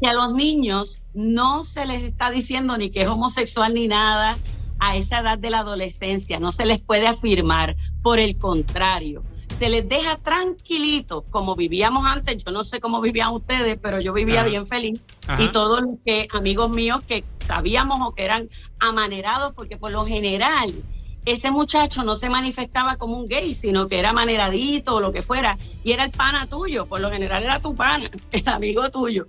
que 0.00 0.08
a 0.08 0.12
los 0.12 0.32
niños 0.32 1.00
no 1.14 1.64
se 1.64 1.84
les 1.86 2.02
está 2.04 2.30
diciendo 2.30 2.76
ni 2.76 2.90
que 2.90 3.02
es 3.02 3.08
homosexual 3.08 3.74
ni 3.74 3.88
nada 3.88 4.38
a 4.78 4.96
esa 4.96 5.20
edad 5.20 5.38
de 5.38 5.50
la 5.50 5.60
adolescencia, 5.60 6.40
no 6.40 6.50
se 6.50 6.66
les 6.66 6.80
puede 6.80 7.06
afirmar, 7.06 7.76
por 8.02 8.18
el 8.18 8.36
contrario, 8.36 9.22
se 9.58 9.68
les 9.68 9.88
deja 9.88 10.16
tranquilito 10.16 11.22
como 11.30 11.54
vivíamos 11.54 12.04
antes, 12.04 12.42
yo 12.44 12.50
no 12.50 12.64
sé 12.64 12.80
cómo 12.80 13.00
vivían 13.00 13.32
ustedes, 13.32 13.78
pero 13.80 14.00
yo 14.00 14.12
vivía 14.12 14.42
bien 14.42 14.66
feliz. 14.66 15.00
Y 15.38 15.48
todos 15.48 15.82
los 15.82 15.98
que 16.04 16.26
amigos 16.32 16.68
míos 16.70 17.02
que 17.06 17.24
sabíamos 17.46 18.00
o 18.02 18.12
que 18.12 18.24
eran 18.24 18.48
amanerados, 18.80 19.52
porque 19.54 19.76
por 19.76 19.92
lo 19.92 20.04
general 20.04 20.74
ese 21.24 21.50
muchacho 21.50 22.02
no 22.02 22.16
se 22.16 22.28
manifestaba 22.28 22.96
como 22.96 23.16
un 23.16 23.28
gay, 23.28 23.54
sino 23.54 23.88
que 23.88 23.98
era 23.98 24.12
maneradito 24.12 24.96
o 24.96 25.00
lo 25.00 25.12
que 25.12 25.22
fuera, 25.22 25.58
y 25.84 25.92
era 25.92 26.04
el 26.04 26.10
pana 26.10 26.46
tuyo, 26.48 26.86
por 26.86 27.00
lo 27.00 27.10
general 27.10 27.42
era 27.42 27.60
tu 27.60 27.74
pana, 27.74 28.10
el 28.32 28.48
amigo 28.48 28.90
tuyo. 28.90 29.26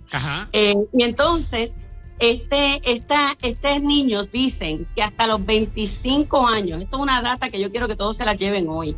Eh, 0.52 0.74
y 0.92 1.04
entonces, 1.04 1.74
este, 2.18 2.80
esta, 2.90 3.36
estos 3.42 3.82
niños 3.82 4.30
dicen 4.30 4.86
que 4.94 5.02
hasta 5.02 5.26
los 5.26 5.44
25 5.44 6.46
años, 6.46 6.82
esto 6.82 6.96
es 6.96 7.02
una 7.02 7.22
data 7.22 7.48
que 7.48 7.60
yo 7.60 7.70
quiero 7.70 7.88
que 7.88 7.96
todos 7.96 8.16
se 8.16 8.24
la 8.24 8.34
lleven 8.34 8.68
hoy, 8.68 8.96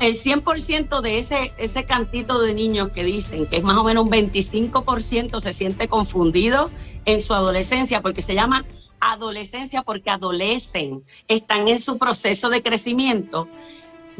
el 0.00 0.14
100% 0.14 1.00
de 1.00 1.18
ese, 1.18 1.52
ese 1.58 1.84
cantito 1.84 2.40
de 2.40 2.54
niños 2.54 2.90
que 2.90 3.02
dicen 3.02 3.46
que 3.46 3.56
es 3.56 3.64
más 3.64 3.76
o 3.76 3.84
menos 3.84 4.04
un 4.04 4.10
25% 4.10 5.40
se 5.40 5.52
siente 5.52 5.88
confundido 5.88 6.70
en 7.04 7.20
su 7.20 7.34
adolescencia 7.34 8.00
porque 8.00 8.22
se 8.22 8.34
llama 8.34 8.64
adolescencia 9.02 9.82
porque 9.82 10.10
adolecen, 10.10 11.04
están 11.28 11.68
en 11.68 11.78
su 11.78 11.98
proceso 11.98 12.48
de 12.48 12.62
crecimiento 12.62 13.48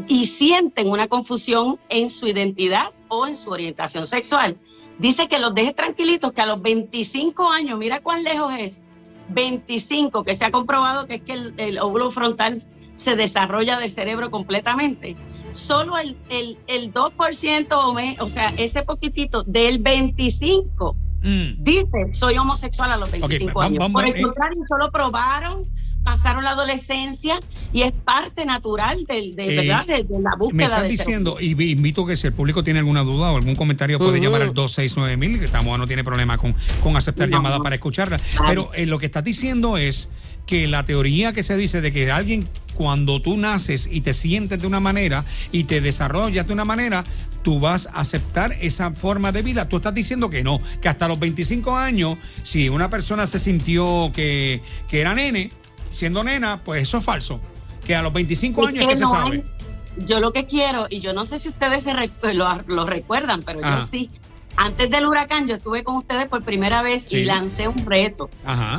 y 0.08 0.26
sienten 0.26 0.90
una 0.90 1.06
confusión 1.06 1.78
en 1.88 2.10
su 2.10 2.26
identidad 2.26 2.92
o 3.08 3.26
en 3.26 3.36
su 3.36 3.50
orientación 3.50 4.06
sexual. 4.06 4.58
Dice 4.98 5.28
que 5.28 5.38
los 5.38 5.54
deje 5.54 5.72
tranquilitos, 5.72 6.32
que 6.32 6.40
a 6.40 6.46
los 6.46 6.60
25 6.60 7.50
años, 7.50 7.78
mira 7.78 8.00
cuán 8.00 8.24
lejos 8.24 8.52
es, 8.58 8.84
25, 9.28 10.24
que 10.24 10.34
se 10.34 10.44
ha 10.44 10.50
comprobado 10.50 11.06
que 11.06 11.14
es 11.14 11.22
que 11.22 11.32
el, 11.32 11.78
óvulo 11.78 12.10
frontal 12.10 12.62
se 12.96 13.16
desarrolla 13.16 13.78
del 13.78 13.88
cerebro 13.88 14.30
completamente. 14.30 15.16
Solo 15.52 15.96
el, 15.98 16.16
el, 16.28 16.58
el 16.66 16.92
2%, 16.92 18.16
o, 18.20 18.30
sea, 18.30 18.54
ese 18.56 18.82
poquitito 18.82 19.42
del 19.42 19.78
25 19.78 20.96
mm. 21.22 21.62
dice, 21.62 22.12
soy 22.12 22.36
homosexual 22.38 22.92
a 22.92 22.96
los 22.96 23.10
25 23.10 23.62
años. 23.62 23.92
Por 23.92 24.04
el 24.04 24.16
eh. 24.16 24.22
contrario, 24.22 24.62
solo 24.68 24.90
probaron 24.90 25.64
pasaron 26.02 26.44
la 26.44 26.50
adolescencia 26.50 27.40
y 27.72 27.82
es 27.82 27.92
parte 27.92 28.44
natural 28.44 29.04
del, 29.06 29.34
de, 29.36 29.60
eh, 29.60 29.64
la 29.64 30.36
búsqueda. 30.36 30.68
Me 30.68 30.74
están 30.74 30.88
diciendo, 30.88 31.36
y 31.40 31.52
invito 31.70 32.04
que 32.06 32.16
si 32.16 32.26
el 32.26 32.32
público 32.32 32.64
tiene 32.64 32.80
alguna 32.80 33.02
duda 33.02 33.30
o 33.32 33.36
algún 33.36 33.54
comentario 33.54 33.98
puede 33.98 34.20
llamar 34.20 34.42
al 34.42 34.54
269 34.54 35.16
mil, 35.16 35.38
que 35.38 35.46
estamos, 35.46 35.78
no 35.78 35.86
tiene 35.86 36.04
problema 36.04 36.38
con, 36.38 36.54
con 36.82 36.96
aceptar 36.96 37.28
llamadas 37.28 37.60
para 37.60 37.74
escucharla. 37.74 38.20
Pero 38.46 38.70
eh, 38.74 38.86
lo 38.86 38.98
que 38.98 39.06
estás 39.06 39.24
diciendo 39.24 39.76
es 39.76 40.08
que 40.46 40.66
la 40.66 40.84
teoría 40.84 41.32
que 41.32 41.42
se 41.42 41.56
dice 41.56 41.80
de 41.80 41.92
que 41.92 42.10
alguien 42.10 42.48
cuando 42.74 43.20
tú 43.22 43.36
naces 43.36 43.88
y 43.90 44.00
te 44.00 44.14
sientes 44.14 44.60
de 44.60 44.66
una 44.66 44.80
manera 44.80 45.24
y 45.52 45.64
te 45.64 45.80
desarrollas 45.80 46.46
de 46.46 46.52
una 46.52 46.64
manera, 46.64 47.04
tú 47.42 47.60
vas 47.60 47.86
a 47.86 48.00
aceptar 48.00 48.52
esa 48.60 48.92
forma 48.92 49.32
de 49.32 49.42
vida. 49.42 49.68
Tú 49.68 49.76
estás 49.76 49.94
diciendo 49.94 50.30
que 50.30 50.42
no, 50.42 50.60
que 50.80 50.88
hasta 50.88 51.08
los 51.08 51.18
25 51.18 51.76
años, 51.76 52.18
si 52.42 52.68
una 52.68 52.90
persona 52.90 53.26
se 53.26 53.38
sintió 53.38 54.10
que, 54.14 54.62
que 54.88 55.00
era 55.00 55.14
nene, 55.14 55.50
siendo 55.92 56.24
nena, 56.24 56.62
pues 56.64 56.82
eso 56.82 56.98
es 56.98 57.04
falso. 57.04 57.40
Que 57.84 57.94
a 57.94 58.02
los 58.02 58.12
25 58.12 58.66
años 58.66 58.84
que 58.86 58.96
se 58.96 59.06
sabe. 59.06 59.44
yo 59.98 60.20
lo 60.20 60.32
que 60.32 60.46
quiero, 60.46 60.86
y 60.88 61.00
yo 61.00 61.12
no 61.12 61.26
sé 61.26 61.38
si 61.38 61.48
ustedes 61.48 61.84
se 61.84 61.94
lo, 62.34 62.86
recuerdan, 62.86 63.42
pero 63.42 63.60
yo 63.60 63.86
sí. 63.86 64.10
Antes 64.54 64.90
del 64.90 65.06
huracán 65.06 65.48
yo 65.48 65.54
estuve 65.54 65.82
con 65.82 65.96
ustedes 65.96 66.26
por 66.26 66.42
primera 66.42 66.82
vez 66.82 67.10
y 67.10 67.24
lancé 67.24 67.68
un 67.68 67.86
reto. 67.86 68.28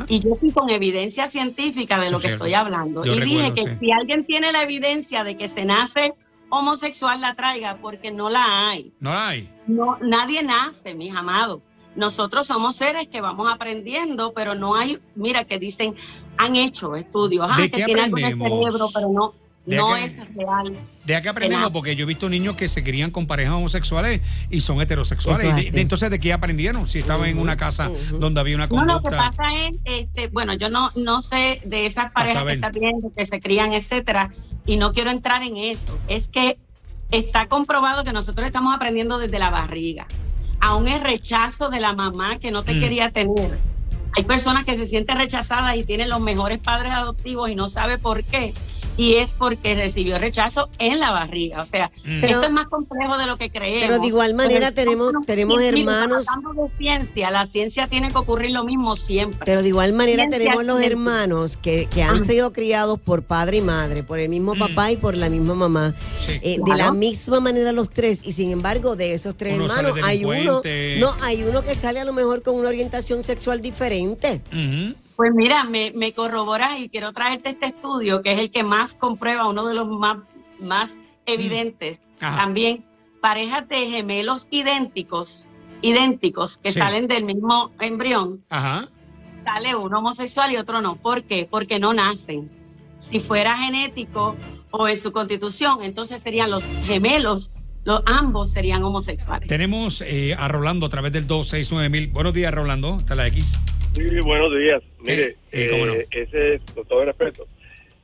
Y 0.08 0.20
yo 0.20 0.36
fui 0.36 0.52
con 0.52 0.70
evidencia 0.70 1.28
científica 1.28 2.00
de 2.00 2.12
lo 2.12 2.20
que 2.20 2.34
estoy 2.34 2.54
hablando. 2.54 3.04
y 3.06 3.20
dije 3.20 3.54
que 3.54 3.78
si 3.78 3.92
alguien 3.92 4.26
tiene 4.26 4.52
la 4.52 4.64
evidencia 4.64 5.24
de 5.24 5.36
que 5.36 5.50
se 5.50 5.66
nace 5.66 6.14
homosexual, 6.54 7.20
la 7.20 7.36
traiga, 7.36 7.78
porque 7.82 8.12
no 8.12 8.30
la 8.30 8.70
hay. 8.70 8.94
No 9.00 9.14
la 9.14 9.30
hay. 9.30 9.50
No, 9.68 9.98
nadie 10.02 10.44
nace, 10.44 10.94
mis 10.94 11.14
amados. 11.16 11.62
Nosotros 11.96 12.48
somos 12.48 12.76
seres 12.76 13.08
que 13.08 13.22
vamos 13.22 13.48
aprendiendo, 13.52 14.34
pero 14.34 14.56
no 14.56 14.76
hay, 14.76 15.00
mira, 15.16 15.46
que 15.46 15.60
dicen, 15.60 15.96
han 16.38 16.56
hecho 16.56 16.96
estudios, 16.96 17.48
ah, 17.50 17.58
que 17.58 17.70
tiene 17.70 18.02
algo 18.02 18.18
en 18.18 18.26
el 18.26 18.38
cerebro, 18.38 18.90
pero 18.94 19.10
no, 19.10 19.34
no 19.66 19.96
es 19.96 20.18
real. 20.36 20.76
¿De 21.06 21.22
qué 21.22 21.30
aprendemos? 21.30 21.72
Porque 21.72 21.96
yo 21.96 22.04
he 22.04 22.08
visto 22.08 22.30
niños 22.30 22.56
que 22.56 22.68
se 22.68 22.84
crían 22.84 23.12
con 23.12 23.28
parejas 23.28 23.54
homosexuales 23.54 24.22
y 24.50 24.62
son 24.62 24.82
heterosexuales. 24.82 25.74
entonces, 25.76 26.10
¿de 26.10 26.20
qué 26.20 26.34
aprendieron? 26.34 26.88
Si 26.88 27.00
estaban 27.00 27.30
en 27.30 27.38
una 27.40 27.58
casa 27.58 27.92
donde 28.20 28.40
había 28.40 28.56
una 28.56 28.68
conducta. 28.68 28.94
No, 28.94 29.00
lo 29.00 29.04
que 29.04 29.16
pasa 29.16 29.44
es, 29.68 29.78
este, 29.86 30.28
bueno, 30.28 30.54
yo 30.54 30.70
no, 30.70 30.92
no 30.96 31.22
sé 31.22 31.62
de 31.64 31.86
esas 31.86 32.12
parejas 32.12 32.44
que 32.46 32.54
están 32.54 32.72
viendo, 32.74 33.12
que 33.12 33.26
se 33.26 33.40
crían, 33.40 33.74
etcétera, 33.74 34.32
y 34.66 34.78
no 34.78 34.94
quiero 34.94 35.12
entrar 35.12 35.44
en 35.44 35.58
eso. 35.58 35.98
Es 36.08 36.28
que 36.28 36.58
está 37.12 37.48
comprobado 37.48 38.04
que 38.04 38.14
nosotros 38.14 38.46
estamos 38.46 38.74
aprendiendo 38.76 39.18
desde 39.18 39.40
la 39.40 39.50
barriga 39.50 40.08
aún 40.64 40.88
es 40.88 41.04
rechazo 41.04 41.70
de 41.70 41.82
la 41.82 41.92
mamá 41.92 42.40
que 42.40 42.50
no 42.50 42.64
te 42.64 42.74
mm. 42.74 42.80
quería 42.80 43.12
tener. 43.12 43.60
Hay 44.16 44.24
personas 44.24 44.64
que 44.64 44.78
se 44.78 44.88
sienten 44.88 45.18
rechazadas 45.18 45.76
y 45.76 45.84
tienen 45.84 46.08
los 46.08 46.22
mejores 46.22 46.60
padres 46.60 46.94
adoptivos 46.94 47.50
y 47.50 47.56
no 47.56 47.68
sabe 47.68 47.98
por 47.98 48.24
qué 48.24 48.54
y 48.98 49.16
es 49.16 49.32
porque 49.32 49.76
recibió 49.76 50.18
rechazo 50.18 50.70
en 50.80 51.00
la 51.00 51.12
barriga. 51.12 51.62
O 51.62 51.66
sea, 51.66 51.92
mm. 52.06 52.24
esto 52.24 52.44
es 52.44 52.52
más 52.52 52.68
complejo 52.68 53.18
de 53.18 53.26
lo 53.26 53.38
que 53.38 53.50
creemos. 53.50 53.88
Pero 53.88 54.00
de 54.00 54.08
igual 54.08 54.34
manera 54.34 54.72
tenemos, 54.72 55.14
tenemos 55.26 55.62
hermanos. 55.62 56.26
de 56.26 56.78
ciencia, 56.78 57.32
la 57.32 57.46
ciencia 57.46 57.88
tiene 57.88 58.10
que 58.10 58.18
ocurrir 58.18 58.52
lo 58.52 58.64
mismo 58.64 58.96
siempre. 58.96 59.40
Pero 59.46 59.62
de 59.62 59.68
igual 59.70 59.94
manera 59.94 60.28
tenemos 60.30 60.64
los 60.64 60.82
hermanos 60.82 61.58
que, 61.58 61.88
que 61.88 62.04
han 62.04 62.24
sido 62.26 62.54
criados 62.54 63.00
por 63.00 63.24
padre 63.24 63.58
y 63.58 63.62
madre, 63.62 64.04
por 64.04 64.20
el 64.20 64.30
mismo 64.30 64.56
mm. 64.56 64.60
papá 64.60 64.92
y 64.92 64.98
por 64.98 65.18
la 65.18 65.30
misma 65.30 65.56
mamá. 65.56 65.96
Eh, 66.28 66.60
de 66.64 66.76
la 66.76 66.92
misma 66.92 67.40
manera 67.40 67.72
los 67.72 67.90
tres. 67.90 68.22
Y 68.24 68.32
sin 68.32 68.52
embargo, 68.52 68.96
de 68.96 69.14
esos 69.14 69.36
tres 69.36 69.54
hermanos, 69.54 69.98
hay 70.04 70.26
uno, 70.26 70.62
no, 71.00 71.16
hay 71.22 71.44
uno 71.44 71.64
que 71.64 71.76
sale 71.76 72.00
a 72.00 72.06
lo 72.06 72.14
mejor 72.14 72.44
con 72.44 72.56
una 72.56 72.70
orientación 72.70 73.24
sexual 73.24 73.62
diferente. 73.62 74.42
Pues 75.24 75.36
mira, 75.36 75.64
me, 75.64 75.94
me 75.96 76.12
corroboras 76.12 76.78
y 76.82 76.90
quiero 76.90 77.14
traerte 77.14 77.52
este 77.52 77.68
estudio, 77.68 78.22
que 78.22 78.34
es 78.34 78.40
el 78.40 78.52
que 78.52 78.62
más 78.62 78.94
comprueba, 78.94 79.48
uno 79.48 79.66
de 79.66 79.74
los 79.74 79.88
más, 79.88 80.18
más 80.60 80.98
evidentes. 81.26 82.00
Mm. 82.18 82.20
También 82.20 82.86
parejas 83.22 83.66
de 83.70 83.88
gemelos 83.88 84.50
idénticos, 84.50 85.48
idénticos, 85.82 86.58
que 86.58 86.74
salen 86.74 87.08
del 87.08 87.24
mismo 87.24 87.72
embrión. 87.80 88.44
Sale 88.50 89.76
uno 89.78 90.00
homosexual 90.00 90.52
y 90.52 90.58
otro 90.58 90.82
no. 90.82 90.98
¿Por 90.98 91.24
qué? 91.24 91.48
Porque 91.50 91.80
no 91.80 91.94
nacen. 91.94 92.52
Si 93.00 93.22
fuera 93.22 93.58
genético 93.58 94.36
o 94.72 94.90
en 94.90 94.98
su 94.98 95.14
constitución, 95.14 95.84
entonces 95.84 96.22
serían 96.22 96.52
los 96.52 96.66
gemelos 96.84 97.50
los, 97.86 98.02
ambos 98.06 98.52
serían 98.52 98.84
homosexuales. 98.84 99.48
Tenemos 99.48 100.02
eh, 100.02 100.36
a 100.38 100.50
Rolando 100.50 100.86
a 100.86 100.90
través 100.90 101.14
del 101.14 101.28
269 101.28 101.90
mil. 101.90 102.08
Buenos 102.12 102.34
días, 102.34 102.54
Rolando. 102.54 102.98
Está 103.00 103.16
la 103.16 103.28
X. 103.28 103.60
Sí, 103.94 104.20
buenos 104.22 104.52
días. 104.58 104.82
Mire, 105.00 105.36
eh, 105.52 105.70
eh, 105.72 106.08
ese, 106.12 106.74
con 106.74 106.86
todo 106.86 107.06
respeto, 107.06 107.46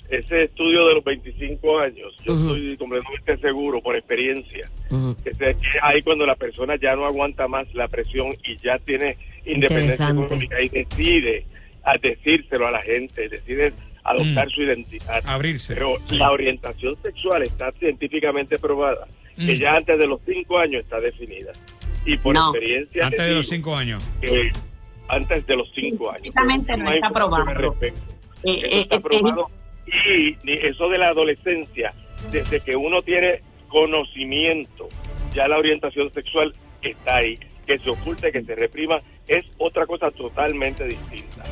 ese 0.09 0.43
estudio 0.43 0.87
de 0.87 0.95
los 0.95 1.03
25 1.03 1.79
años, 1.79 2.15
yo 2.23 2.33
estoy 2.33 2.77
completamente 2.77 3.37
seguro 3.37 3.81
por 3.81 3.95
experiencia, 3.95 4.69
que, 5.23 5.29
es 5.29 5.57
ahí 5.81 6.01
cuando 6.01 6.25
la 6.25 6.35
persona 6.35 6.75
ya 6.75 6.95
no 6.95 7.05
aguanta 7.05 7.47
más 7.47 7.73
la 7.73 7.87
presión 7.87 8.35
y 8.43 8.57
ya 8.57 8.77
tiene 8.79 9.17
independencia 9.45 10.09
económica 10.09 10.61
y 10.61 10.69
decide 10.69 11.45
a 11.83 11.97
decírselo 11.97 12.67
a 12.67 12.71
la 12.71 12.81
gente, 12.81 13.29
decide 13.29 13.73
adoptar 14.03 14.47
mm. 14.47 14.51
su 14.51 14.61
identidad. 14.61 15.23
Abrirse. 15.25 15.73
Pero 15.73 15.97
la 16.11 16.31
orientación 16.31 16.95
sexual 17.01 17.43
está 17.43 17.71
científicamente 17.73 18.59
probada, 18.59 19.07
que 19.35 19.55
mm. 19.55 19.59
ya 19.59 19.75
antes 19.75 19.97
de 19.97 20.07
los 20.07 20.21
5 20.25 20.57
años 20.57 20.83
está 20.83 20.99
definida. 20.99 21.51
Y 22.05 22.17
por 22.17 22.35
experiencia... 22.35 23.07
Antes 23.07 23.25
de 23.25 23.33
los 23.33 23.47
5 23.47 23.75
años. 23.75 24.03
Que 24.21 24.51
antes 25.09 25.45
de 25.45 25.55
los 25.55 25.69
cinco 25.73 26.09
años. 26.11 26.27
Exactamente, 26.27 26.77
no 26.77 26.91
está 26.91 27.09
probado. 27.09 27.75
Eh, 27.81 27.93
eh, 28.43 28.81
está 28.81 28.95
eh, 28.95 29.01
probado. 29.01 29.49
y 29.85 30.35
eso 30.65 30.87
de 30.89 30.97
la 30.97 31.09
adolescencia, 31.09 31.93
desde 32.31 32.61
que 32.61 32.75
uno 32.75 33.01
tiene 33.01 33.41
conocimiento, 33.67 34.87
ya 35.33 35.47
la 35.47 35.57
orientación 35.57 36.11
sexual 36.13 36.53
está 36.81 37.17
ahí. 37.17 37.37
Que 37.65 37.77
se 37.77 37.89
oculte, 37.91 38.31
que 38.31 38.41
se 38.41 38.55
reprima, 38.55 38.95
es 39.27 39.45
otra 39.59 39.85
cosa 39.85 40.09
totalmente 40.09 40.85
distinta. 40.85 41.43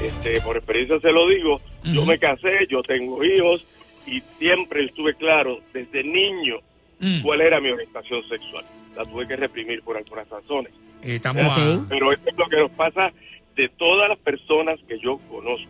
Este, 0.00 0.40
por 0.42 0.56
experiencia 0.56 1.00
se 1.00 1.10
lo 1.10 1.26
digo, 1.26 1.60
yo 1.92 2.06
me 2.06 2.20
casé, 2.20 2.66
yo 2.68 2.82
tengo 2.82 3.24
hijos 3.24 3.66
y 4.06 4.22
siempre 4.38 4.84
estuve 4.84 5.14
claro 5.14 5.58
desde 5.72 6.04
niño 6.04 6.60
mm. 7.00 7.22
cuál 7.22 7.40
era 7.40 7.60
mi 7.60 7.70
orientación 7.70 8.22
sexual. 8.28 8.64
La 8.96 9.04
tuve 9.04 9.26
que 9.26 9.36
reprimir 9.36 9.82
por 9.82 9.96
algunas 9.96 10.28
razones. 10.28 10.72
Eh, 11.02 11.16
estamos 11.16 11.56
Pero 11.88 12.12
esto 12.12 12.30
es 12.30 12.36
lo 12.36 12.48
que 12.48 12.56
nos 12.56 12.70
pasa 12.72 13.12
de 13.56 13.68
todas 13.70 14.08
las 14.08 14.18
personas 14.18 14.78
que 14.88 14.98
yo 14.98 15.18
conozco. 15.28 15.68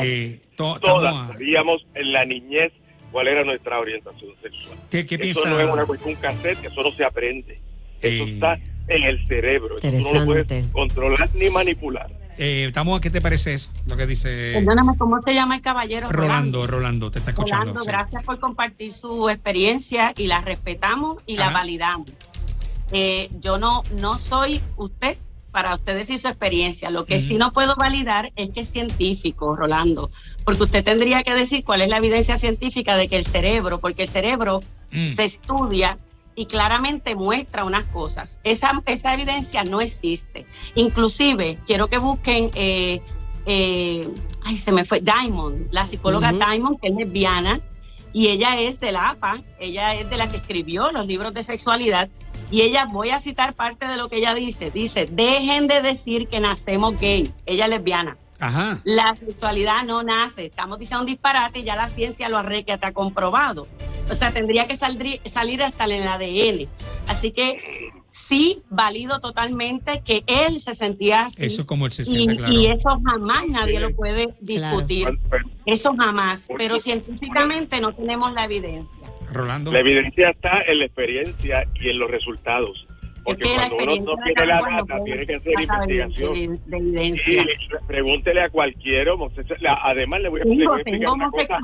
Eh, 0.00 0.40
todas 0.56 1.32
sabíamos 1.32 1.86
en 1.94 2.12
la 2.12 2.24
niñez 2.24 2.72
cuál 3.10 3.28
era 3.28 3.44
nuestra 3.44 3.78
orientación 3.78 4.32
sexual. 4.40 4.78
¿Qué, 4.90 5.04
qué 5.04 5.16
eso 5.16 5.46
no 5.46 5.60
es 5.60 5.70
una 5.70 5.84
cuestión 5.84 6.14
cassette, 6.16 6.64
eso 6.64 6.82
no 6.82 6.90
se 6.90 7.04
aprende. 7.04 7.60
Eso 8.00 8.24
eh, 8.24 8.32
está 8.32 8.58
en 8.88 9.02
el 9.02 9.26
cerebro. 9.26 9.76
Eso 9.82 10.12
no 10.12 10.20
lo 10.20 10.24
puedes 10.24 10.66
controlar 10.72 11.28
ni 11.34 11.50
manipular. 11.50 12.10
Eh, 12.38 12.66
estamos, 12.68 13.00
¿qué 13.00 13.10
te 13.10 13.20
parece 13.20 13.54
eso? 13.54 13.70
Lo 13.86 13.96
que 13.96 14.06
dice. 14.06 14.52
Perdóname, 14.54 14.96
¿cómo 14.96 15.20
se 15.20 15.34
llama 15.34 15.56
el 15.56 15.62
caballero? 15.62 16.08
Rolando, 16.10 16.66
Rolando, 16.66 17.10
te 17.10 17.18
está 17.18 17.32
escuchando. 17.32 17.66
Rolando, 17.66 17.84
gracias 17.84 18.24
por 18.24 18.40
compartir 18.40 18.92
su 18.92 19.28
experiencia 19.28 20.12
y 20.16 20.26
la 20.26 20.40
respetamos 20.40 21.22
y 21.26 21.36
la 21.36 21.50
validamos. 21.50 22.10
Eh, 22.90 23.30
yo 23.40 23.58
no, 23.58 23.82
no 23.92 24.18
soy 24.18 24.60
usted 24.76 25.16
para 25.50 25.74
usted 25.74 25.94
decir 25.94 26.18
su 26.18 26.28
experiencia. 26.28 26.90
Lo 26.90 27.04
que 27.04 27.20
sí 27.20 27.36
no 27.36 27.52
puedo 27.52 27.76
validar 27.76 28.32
es 28.36 28.50
que 28.50 28.60
es 28.60 28.68
científico, 28.70 29.54
Rolando, 29.54 30.10
porque 30.44 30.64
usted 30.64 30.82
tendría 30.82 31.22
que 31.22 31.34
decir 31.34 31.62
cuál 31.62 31.82
es 31.82 31.88
la 31.88 31.98
evidencia 31.98 32.38
científica 32.38 32.96
de 32.96 33.08
que 33.08 33.16
el 33.16 33.26
cerebro, 33.26 33.78
porque 33.78 34.02
el 34.02 34.08
cerebro 34.08 34.62
mm. 34.90 35.08
se 35.08 35.24
estudia 35.24 35.98
y 36.34 36.46
claramente 36.46 37.14
muestra 37.14 37.64
unas 37.64 37.84
cosas. 37.84 38.38
Esa, 38.44 38.82
esa 38.86 39.14
evidencia 39.14 39.64
no 39.64 39.80
existe. 39.80 40.46
Inclusive, 40.74 41.58
quiero 41.66 41.88
que 41.88 41.98
busquen, 41.98 42.50
eh, 42.54 43.00
eh, 43.46 44.08
ay, 44.44 44.58
se 44.58 44.72
me 44.72 44.84
fue, 44.84 45.00
Diamond, 45.00 45.68
la 45.70 45.86
psicóloga 45.86 46.32
Diamond, 46.32 46.80
que 46.80 46.88
es 46.88 46.94
lesbiana, 46.94 47.60
y 48.12 48.28
ella 48.28 48.60
es 48.60 48.78
de 48.78 48.92
la 48.92 49.10
APA, 49.10 49.42
ella 49.58 49.94
es 49.94 50.08
de 50.10 50.16
la 50.16 50.28
que 50.28 50.36
escribió 50.36 50.90
los 50.92 51.06
libros 51.06 51.32
de 51.32 51.42
sexualidad, 51.42 52.08
y 52.50 52.60
ella, 52.60 52.84
voy 52.84 53.10
a 53.10 53.20
citar 53.20 53.54
parte 53.54 53.86
de 53.86 53.96
lo 53.96 54.08
que 54.08 54.16
ella 54.16 54.34
dice, 54.34 54.70
dice, 54.70 55.06
dejen 55.10 55.68
de 55.68 55.80
decir 55.80 56.28
que 56.28 56.38
nacemos 56.38 57.00
gay, 57.00 57.32
ella 57.46 57.64
es 57.64 57.70
lesbiana. 57.70 58.16
La 58.82 59.14
sexualidad 59.14 59.84
no 59.84 60.02
nace. 60.02 60.46
Estamos 60.46 60.78
diciendo 60.80 61.02
un 61.02 61.06
disparate 61.06 61.60
y 61.60 61.62
ya 61.62 61.76
la 61.76 61.88
ciencia 61.88 62.28
lo 62.28 62.38
arreque, 62.38 62.72
está 62.72 62.92
comprobado. 62.92 63.68
O 64.10 64.14
sea, 64.14 64.32
tendría 64.32 64.66
que 64.66 64.76
salir, 64.76 65.20
salir 65.24 65.62
hasta 65.62 65.84
en 65.84 65.92
el 65.92 66.08
ADN. 66.08 66.68
Así 67.08 67.30
que 67.30 67.90
sí, 68.10 68.62
valido 68.68 69.20
totalmente 69.20 70.02
que 70.04 70.22
él 70.26 70.60
se 70.60 70.74
sentía 70.74 71.26
así. 71.26 71.46
Eso 71.46 71.66
como 71.66 71.86
él 71.86 71.92
se 71.92 72.04
siente, 72.04 72.34
y, 72.34 72.36
claro. 72.36 72.52
Y 72.52 72.66
eso 72.66 72.90
jamás 73.04 73.48
nadie 73.48 73.80
lo 73.80 73.94
puede 73.94 74.34
discutir. 74.40 75.08
Eso 75.66 75.94
jamás. 75.96 76.48
Pero 76.56 76.78
científicamente 76.78 77.80
no 77.80 77.94
tenemos 77.94 78.32
la 78.32 78.44
evidencia. 78.44 79.08
Rolando. 79.30 79.72
La 79.72 79.80
evidencia 79.80 80.30
está 80.30 80.62
en 80.62 80.80
la 80.80 80.84
experiencia 80.86 81.64
y 81.74 81.88
en 81.88 81.98
los 81.98 82.10
resultados. 82.10 82.86
Porque 83.24 83.44
cuando 83.54 83.76
uno 83.76 84.16
no 84.16 84.22
tiene 84.24 84.46
la 84.46 84.60
data, 84.60 85.04
tiene 85.04 85.26
que 85.26 85.36
hacer 85.36 85.52
investigación. 85.52 86.60
De, 86.66 86.76
evidencia. 86.76 87.44
pregúntele 87.86 88.42
a 88.42 88.48
cualquiera 88.48 89.12
Además, 89.84 90.20
le 90.22 90.28
voy 90.28 90.40
a, 90.40 90.44
le 90.44 90.66
voy 90.66 90.74
a 90.74 90.80
explicar 90.80 91.10
una 91.10 91.30
cosa. 91.30 91.58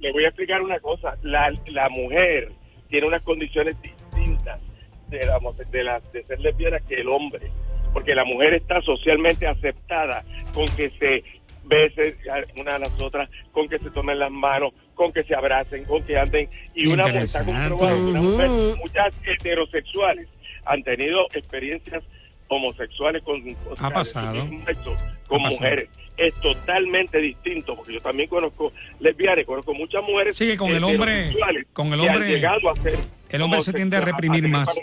Le, 0.00 0.12
voy 0.12 0.24
a 0.24 0.28
explicar 0.28 0.62
una 0.62 0.80
cosa. 0.80 1.16
La, 1.22 1.52
la 1.66 1.88
mujer 1.88 2.50
tiene 2.88 3.06
unas 3.06 3.22
condiciones 3.22 3.76
distintas 3.80 4.60
de, 5.08 5.24
la, 5.24 5.38
de, 5.70 5.84
la, 5.84 6.00
de 6.12 6.24
ser 6.24 6.40
lesbiana 6.40 6.80
que 6.80 6.96
el 6.96 7.08
hombre. 7.08 7.50
Porque 7.92 8.14
la 8.14 8.24
mujer 8.24 8.54
está 8.54 8.80
socialmente 8.80 9.46
aceptada 9.46 10.24
con 10.52 10.64
que 10.76 10.90
se 10.98 11.22
besen 11.64 12.16
una 12.58 12.74
a 12.74 12.78
las 12.78 13.00
otras, 13.00 13.28
con 13.52 13.68
que 13.68 13.78
se 13.78 13.90
tomen 13.90 14.18
las 14.18 14.30
manos, 14.30 14.72
con 14.94 15.12
que 15.12 15.22
se 15.22 15.34
abracen, 15.34 15.84
con 15.84 16.02
que 16.02 16.18
anden. 16.18 16.48
Y 16.74 16.86
una 16.86 17.04
mujer 17.04 17.22
está 17.22 17.44
comprobado, 17.44 18.08
una 18.08 18.20
mujer, 18.20 18.50
muchas 18.78 19.14
heterosexuales 19.24 20.28
han 20.64 20.82
tenido 20.82 21.26
experiencias 21.32 22.02
homosexuales 22.48 23.22
con, 23.22 23.42
ha 23.78 23.90
pasado. 23.90 24.48
con 25.26 25.42
mujeres. 25.42 25.88
Es 26.16 26.34
totalmente 26.36 27.18
distinto, 27.18 27.74
porque 27.74 27.94
yo 27.94 28.00
también 28.00 28.28
conozco 28.28 28.72
lesbianas, 29.00 29.46
conozco 29.46 29.72
muchas 29.72 30.02
mujeres. 30.02 30.36
Sí, 30.36 30.56
con 30.58 30.70
el 30.70 30.84
hombre, 30.84 31.34
con 31.72 31.92
el 31.92 32.00
hombre, 32.00 32.28
llegado 32.28 32.68
a 32.68 32.76
ser 32.76 32.98
el 33.32 33.42
hombre 33.42 33.62
se 33.62 33.72
tiende 33.72 33.96
a 33.96 34.02
reprimir 34.02 34.46
más. 34.48 34.78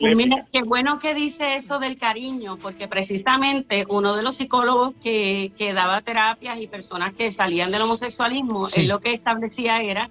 Pues 0.00 0.16
mira, 0.16 0.46
qué 0.50 0.62
bueno 0.62 0.98
que 0.98 1.14
dice 1.14 1.56
eso 1.56 1.78
del 1.78 1.98
cariño, 1.98 2.56
porque 2.56 2.88
precisamente 2.88 3.84
uno 3.88 4.16
de 4.16 4.22
los 4.22 4.36
psicólogos 4.36 4.94
que, 5.02 5.52
que 5.58 5.74
daba 5.74 6.00
terapias 6.00 6.58
y 6.58 6.66
personas 6.66 7.12
que 7.12 7.30
salían 7.30 7.70
del 7.70 7.82
homosexualismo, 7.82 8.66
él 8.74 8.88
lo 8.88 9.00
que 9.00 9.12
establecía 9.12 9.82
era 9.82 10.08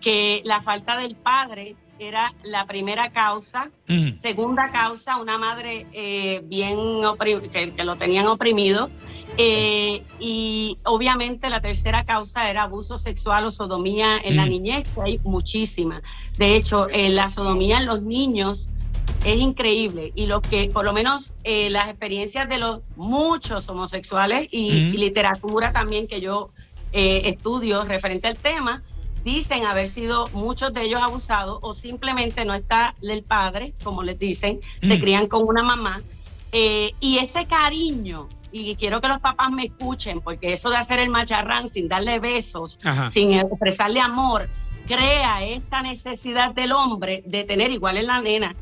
que 0.00 0.42
la 0.44 0.62
falta 0.62 0.96
del 0.96 1.14
padre 1.14 1.76
era 1.98 2.34
la 2.42 2.66
primera 2.66 3.10
causa. 3.10 3.70
Segunda 4.14 4.70
causa, 4.72 5.18
una 5.18 5.38
madre 5.38 5.86
eh, 5.92 6.40
bien 6.44 6.76
que, 7.52 7.72
que, 7.72 7.84
lo 7.84 7.96
tenían 7.96 8.26
oprimido. 8.26 8.90
Eh, 9.36 10.02
y 10.18 10.78
obviamente 10.84 11.48
la 11.50 11.60
tercera 11.60 12.04
causa 12.04 12.50
era 12.50 12.62
abuso 12.62 12.98
sexual 12.98 13.46
o 13.46 13.50
sodomía 13.50 14.18
en 14.22 14.36
la 14.36 14.46
niñez, 14.46 14.84
que 14.94 15.00
hay 15.02 15.20
muchísima. 15.24 16.02
De 16.38 16.56
hecho, 16.56 16.88
eh, 16.88 17.10
la 17.10 17.30
sodomía 17.30 17.78
en 17.78 17.86
los 17.86 18.02
niños 18.02 18.68
es 19.24 19.38
increíble 19.38 20.12
y 20.16 20.26
lo 20.26 20.42
que 20.42 20.68
por 20.72 20.84
lo 20.84 20.92
menos 20.92 21.34
las 21.44 21.88
experiencias 21.88 22.48
de 22.48 22.58
los 22.58 22.80
muchos 22.96 23.68
homosexuales 23.68 24.48
y 24.50 24.92
literatura 24.92 25.72
también 25.72 26.08
que 26.08 26.20
yo 26.20 26.50
estudio 26.92 27.84
referente 27.84 28.26
al 28.26 28.36
tema 28.36 28.82
dicen 29.24 29.64
haber 29.64 29.88
sido 29.88 30.28
muchos 30.32 30.72
de 30.72 30.82
ellos 30.82 31.02
abusados 31.02 31.58
o 31.62 31.74
simplemente 31.74 32.44
no 32.44 32.54
está 32.54 32.94
el 33.02 33.22
padre, 33.22 33.74
como 33.82 34.02
les 34.02 34.18
dicen, 34.18 34.60
se 34.80 34.96
mm. 34.96 35.00
crían 35.00 35.26
con 35.26 35.46
una 35.46 35.62
mamá. 35.62 36.02
Eh, 36.52 36.92
y 37.00 37.18
ese 37.18 37.46
cariño, 37.46 38.28
y 38.50 38.74
quiero 38.76 39.00
que 39.00 39.08
los 39.08 39.18
papás 39.18 39.50
me 39.50 39.64
escuchen, 39.64 40.20
porque 40.20 40.52
eso 40.52 40.70
de 40.70 40.76
hacer 40.76 40.98
el 40.98 41.08
macharrán 41.08 41.68
sin 41.68 41.88
darle 41.88 42.18
besos, 42.18 42.78
sin 43.10 43.32
expresarle 43.32 44.00
amor, 44.00 44.48
crea 44.86 45.44
esta 45.44 45.82
necesidad 45.82 46.54
del 46.54 46.72
hombre 46.72 47.22
de 47.26 47.44
tener 47.44 47.70
igual 47.70 47.96
en 47.96 48.06
la 48.06 48.20
nena 48.20 48.54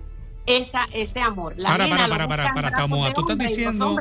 esa, 0.46 0.88
ese 0.92 1.20
amor. 1.20 1.54
La 1.56 1.70
para, 1.70 1.88
para, 1.88 2.08
para, 2.08 2.28
para, 2.28 2.52
para, 2.52 2.70
para, 2.70 3.12
Tú 3.12 3.20
estás 3.22 3.38
diciendo 3.38 3.96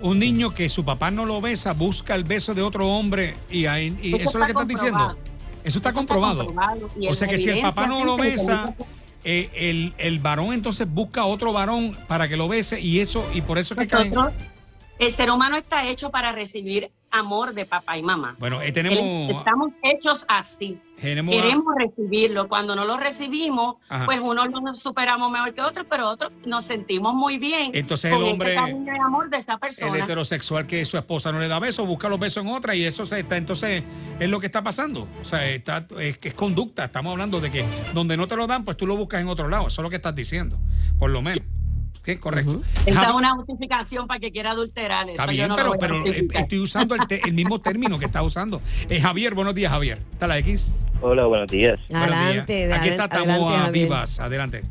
un 0.00 0.18
niño 0.18 0.50
que 0.50 0.68
su 0.68 0.84
papá 0.84 1.10
no 1.10 1.26
lo 1.26 1.40
besa, 1.40 1.72
busca 1.72 2.14
el 2.14 2.24
beso 2.24 2.54
de 2.54 2.62
otro 2.62 2.88
hombre 2.88 3.36
y, 3.50 3.66
ahí, 3.66 3.96
y 4.02 4.14
eso, 4.14 4.28
es 4.28 4.34
lo 4.34 4.44
que 4.44 4.52
estás 4.52 4.68
diciendo. 4.68 5.16
Eso 5.66 5.78
está 5.78 5.92
comprobado. 5.92 6.54
o 7.08 7.14
sea 7.14 7.26
que 7.26 7.38
si 7.38 7.50
el 7.50 7.60
papá 7.60 7.88
no 7.88 8.04
lo 8.04 8.16
besa, 8.16 8.72
eh, 9.24 9.50
el, 9.52 9.94
el, 9.98 10.20
varón 10.20 10.52
entonces 10.52 10.88
busca 10.88 11.24
otro 11.24 11.52
varón 11.52 11.96
para 12.06 12.28
que 12.28 12.36
lo 12.36 12.46
bese 12.46 12.80
y 12.80 13.00
eso 13.00 13.28
y 13.34 13.40
por 13.40 13.58
eso 13.58 13.74
que 13.74 13.88
cae. 13.88 14.12
El 14.98 15.12
ser 15.12 15.30
humano 15.30 15.56
está 15.56 15.86
hecho 15.86 16.10
para 16.10 16.32
recibir 16.32 16.90
amor 17.10 17.54
de 17.54 17.66
papá 17.66 17.96
y 17.98 18.02
mamá. 18.02 18.36
Bueno, 18.38 18.60
eh, 18.60 18.72
tenemos... 18.72 19.36
Estamos 19.38 19.70
hechos 19.82 20.24
así. 20.28 20.78
Queremos 20.96 21.74
recibirlo. 21.78 22.48
Cuando 22.48 22.74
no 22.74 22.84
lo 22.84 22.96
recibimos, 22.96 23.76
pues 24.06 24.20
uno 24.20 24.46
lo 24.46 24.78
superamos 24.78 25.30
mejor 25.30 25.54
que 25.54 25.60
otro, 25.60 25.84
pero 25.88 26.08
otros 26.08 26.32
nos 26.44 26.64
sentimos 26.64 27.14
muy 27.14 27.38
bien. 27.38 27.70
Entonces 27.74 28.12
el 28.12 28.22
hombre... 28.22 28.56
amor 28.56 29.28
de 29.30 29.36
esa 29.36 29.58
persona. 29.58 29.94
El 29.94 30.02
heterosexual 30.02 30.66
que 30.66 30.84
su 30.84 30.96
esposa 30.96 31.32
no 31.32 31.38
le 31.40 31.48
da 31.48 31.58
besos, 31.58 31.86
busca 31.86 32.08
los 32.08 32.18
besos 32.18 32.44
en 32.44 32.50
otra 32.50 32.74
y 32.74 32.84
eso 32.84 33.04
se 33.06 33.20
está, 33.20 33.36
entonces 33.36 33.84
es 34.18 34.28
lo 34.28 34.40
que 34.40 34.46
está 34.46 34.62
pasando. 34.62 35.08
O 35.20 35.24
sea, 35.24 35.46
está, 35.48 35.86
es, 36.00 36.18
es 36.20 36.34
conducta. 36.34 36.86
Estamos 36.86 37.12
hablando 37.12 37.40
de 37.40 37.50
que 37.50 37.64
donde 37.94 38.16
no 38.16 38.26
te 38.26 38.36
lo 38.36 38.46
dan, 38.46 38.64
pues 38.64 38.76
tú 38.76 38.86
lo 38.86 38.96
buscas 38.96 39.20
en 39.20 39.28
otro 39.28 39.48
lado. 39.48 39.68
Eso 39.68 39.80
es 39.80 39.84
lo 39.84 39.90
que 39.90 39.96
estás 39.96 40.14
diciendo, 40.14 40.58
por 40.98 41.10
lo 41.10 41.22
menos 41.22 41.44
correcto. 42.14 42.62
Esa 42.86 43.08
es 43.08 43.14
una 43.14 43.34
justificación 43.34 44.06
para 44.06 44.20
que 44.20 44.30
quiera 44.30 44.52
adulterar. 44.52 45.08
Está 45.08 45.26
bien, 45.26 45.50
pero, 45.56 46.06
eh, 46.06 46.26
estoy 46.34 46.60
usando 46.60 46.94
el, 46.94 47.32
mismo 47.34 47.58
término 47.60 47.98
que 47.98 48.06
está 48.06 48.22
usando. 48.22 48.62
Eh, 48.88 49.00
Javier, 49.00 49.34
buenos 49.34 49.54
días, 49.54 49.72
Javier. 49.72 49.98
¿Está 50.12 50.26
la 50.26 50.38
X? 50.38 50.72
Hola, 51.00 51.26
buenos 51.26 51.48
días. 51.48 51.78
Adelante, 51.92 52.72
Aquí 52.72 52.88
está 52.88 53.08
Tamoa 53.08 53.70
Vivas. 53.70 54.20
Adelante. 54.20 54.62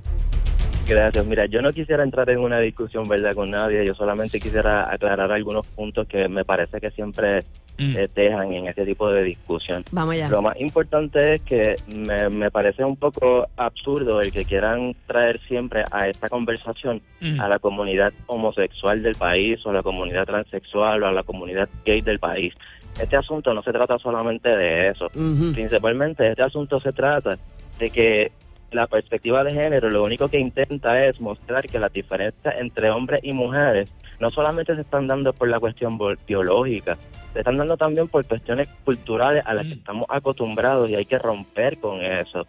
Gracias. 0.87 1.25
Mira, 1.25 1.45
yo 1.47 1.61
no 1.61 1.73
quisiera 1.73 2.03
entrar 2.03 2.29
en 2.29 2.39
una 2.39 2.59
discusión, 2.59 3.07
¿verdad?, 3.07 3.33
con 3.33 3.49
nadie. 3.49 3.85
Yo 3.85 3.95
solamente 3.95 4.39
quisiera 4.39 4.91
aclarar 4.91 5.31
algunos 5.31 5.65
puntos 5.67 6.07
que 6.07 6.27
me 6.29 6.45
parece 6.45 6.79
que 6.79 6.91
siempre 6.91 7.43
mm. 7.77 7.97
eh, 7.97 8.09
dejan 8.15 8.53
en 8.53 8.67
ese 8.67 8.85
tipo 8.85 9.09
de 9.09 9.23
discusión. 9.23 9.83
Vamos 9.91 10.17
ya. 10.17 10.29
Lo 10.29 10.41
más 10.41 10.59
importante 10.59 11.35
es 11.35 11.41
que 11.41 11.75
me, 11.95 12.29
me, 12.29 12.51
parece 12.51 12.83
un 12.83 12.95
poco 12.95 13.47
absurdo 13.57 14.21
el 14.21 14.31
que 14.31 14.45
quieran 14.45 14.95
traer 15.07 15.39
siempre 15.47 15.83
a 15.91 16.07
esta 16.07 16.27
conversación 16.29 17.01
mm. 17.21 17.39
a 17.39 17.47
la 17.47 17.59
comunidad 17.59 18.13
homosexual 18.27 19.01
del 19.03 19.15
país 19.15 19.65
o 19.65 19.69
a 19.69 19.73
la 19.73 19.83
comunidad 19.83 20.25
transexual 20.25 21.03
o 21.03 21.07
a 21.07 21.11
la 21.11 21.23
comunidad 21.23 21.69
gay 21.85 22.01
del 22.01 22.19
país. 22.19 22.53
Este 22.99 23.17
asunto 23.17 23.53
no 23.53 23.61
se 23.61 23.73
trata 23.73 23.97
solamente 23.99 24.49
de 24.49 24.87
eso. 24.87 25.09
Principalmente 25.53 26.29
este 26.29 26.43
asunto 26.43 26.79
se 26.79 26.93
trata 26.93 27.37
de 27.77 27.89
que 27.89 28.31
la 28.71 28.87
perspectiva 28.87 29.43
de 29.43 29.51
género 29.51 29.89
lo 29.89 30.03
único 30.03 30.27
que 30.27 30.39
intenta 30.39 31.05
es 31.05 31.19
mostrar 31.19 31.67
que 31.67 31.79
las 31.79 31.91
diferencias 31.91 32.55
entre 32.57 32.89
hombres 32.91 33.21
y 33.23 33.33
mujeres 33.33 33.89
no 34.19 34.31
solamente 34.31 34.75
se 34.75 34.81
están 34.81 35.07
dando 35.07 35.33
por 35.33 35.49
la 35.49 35.59
cuestión 35.59 35.99
biológica, 36.27 36.93
se 37.35 37.39
están 37.39 37.57
dando 37.57 37.75
también 37.75 38.07
por 38.07 38.25
cuestiones 38.25 38.69
culturales 38.85 39.43
a 39.45 39.53
las 39.53 39.65
que 39.65 39.75
mm. 39.75 39.79
estamos 39.79 40.05
acostumbrados 40.07 40.89
y 40.89 40.95
hay 40.95 41.05
que 41.05 41.19
romper 41.19 41.77
con 41.79 42.01
eso. 42.01 42.47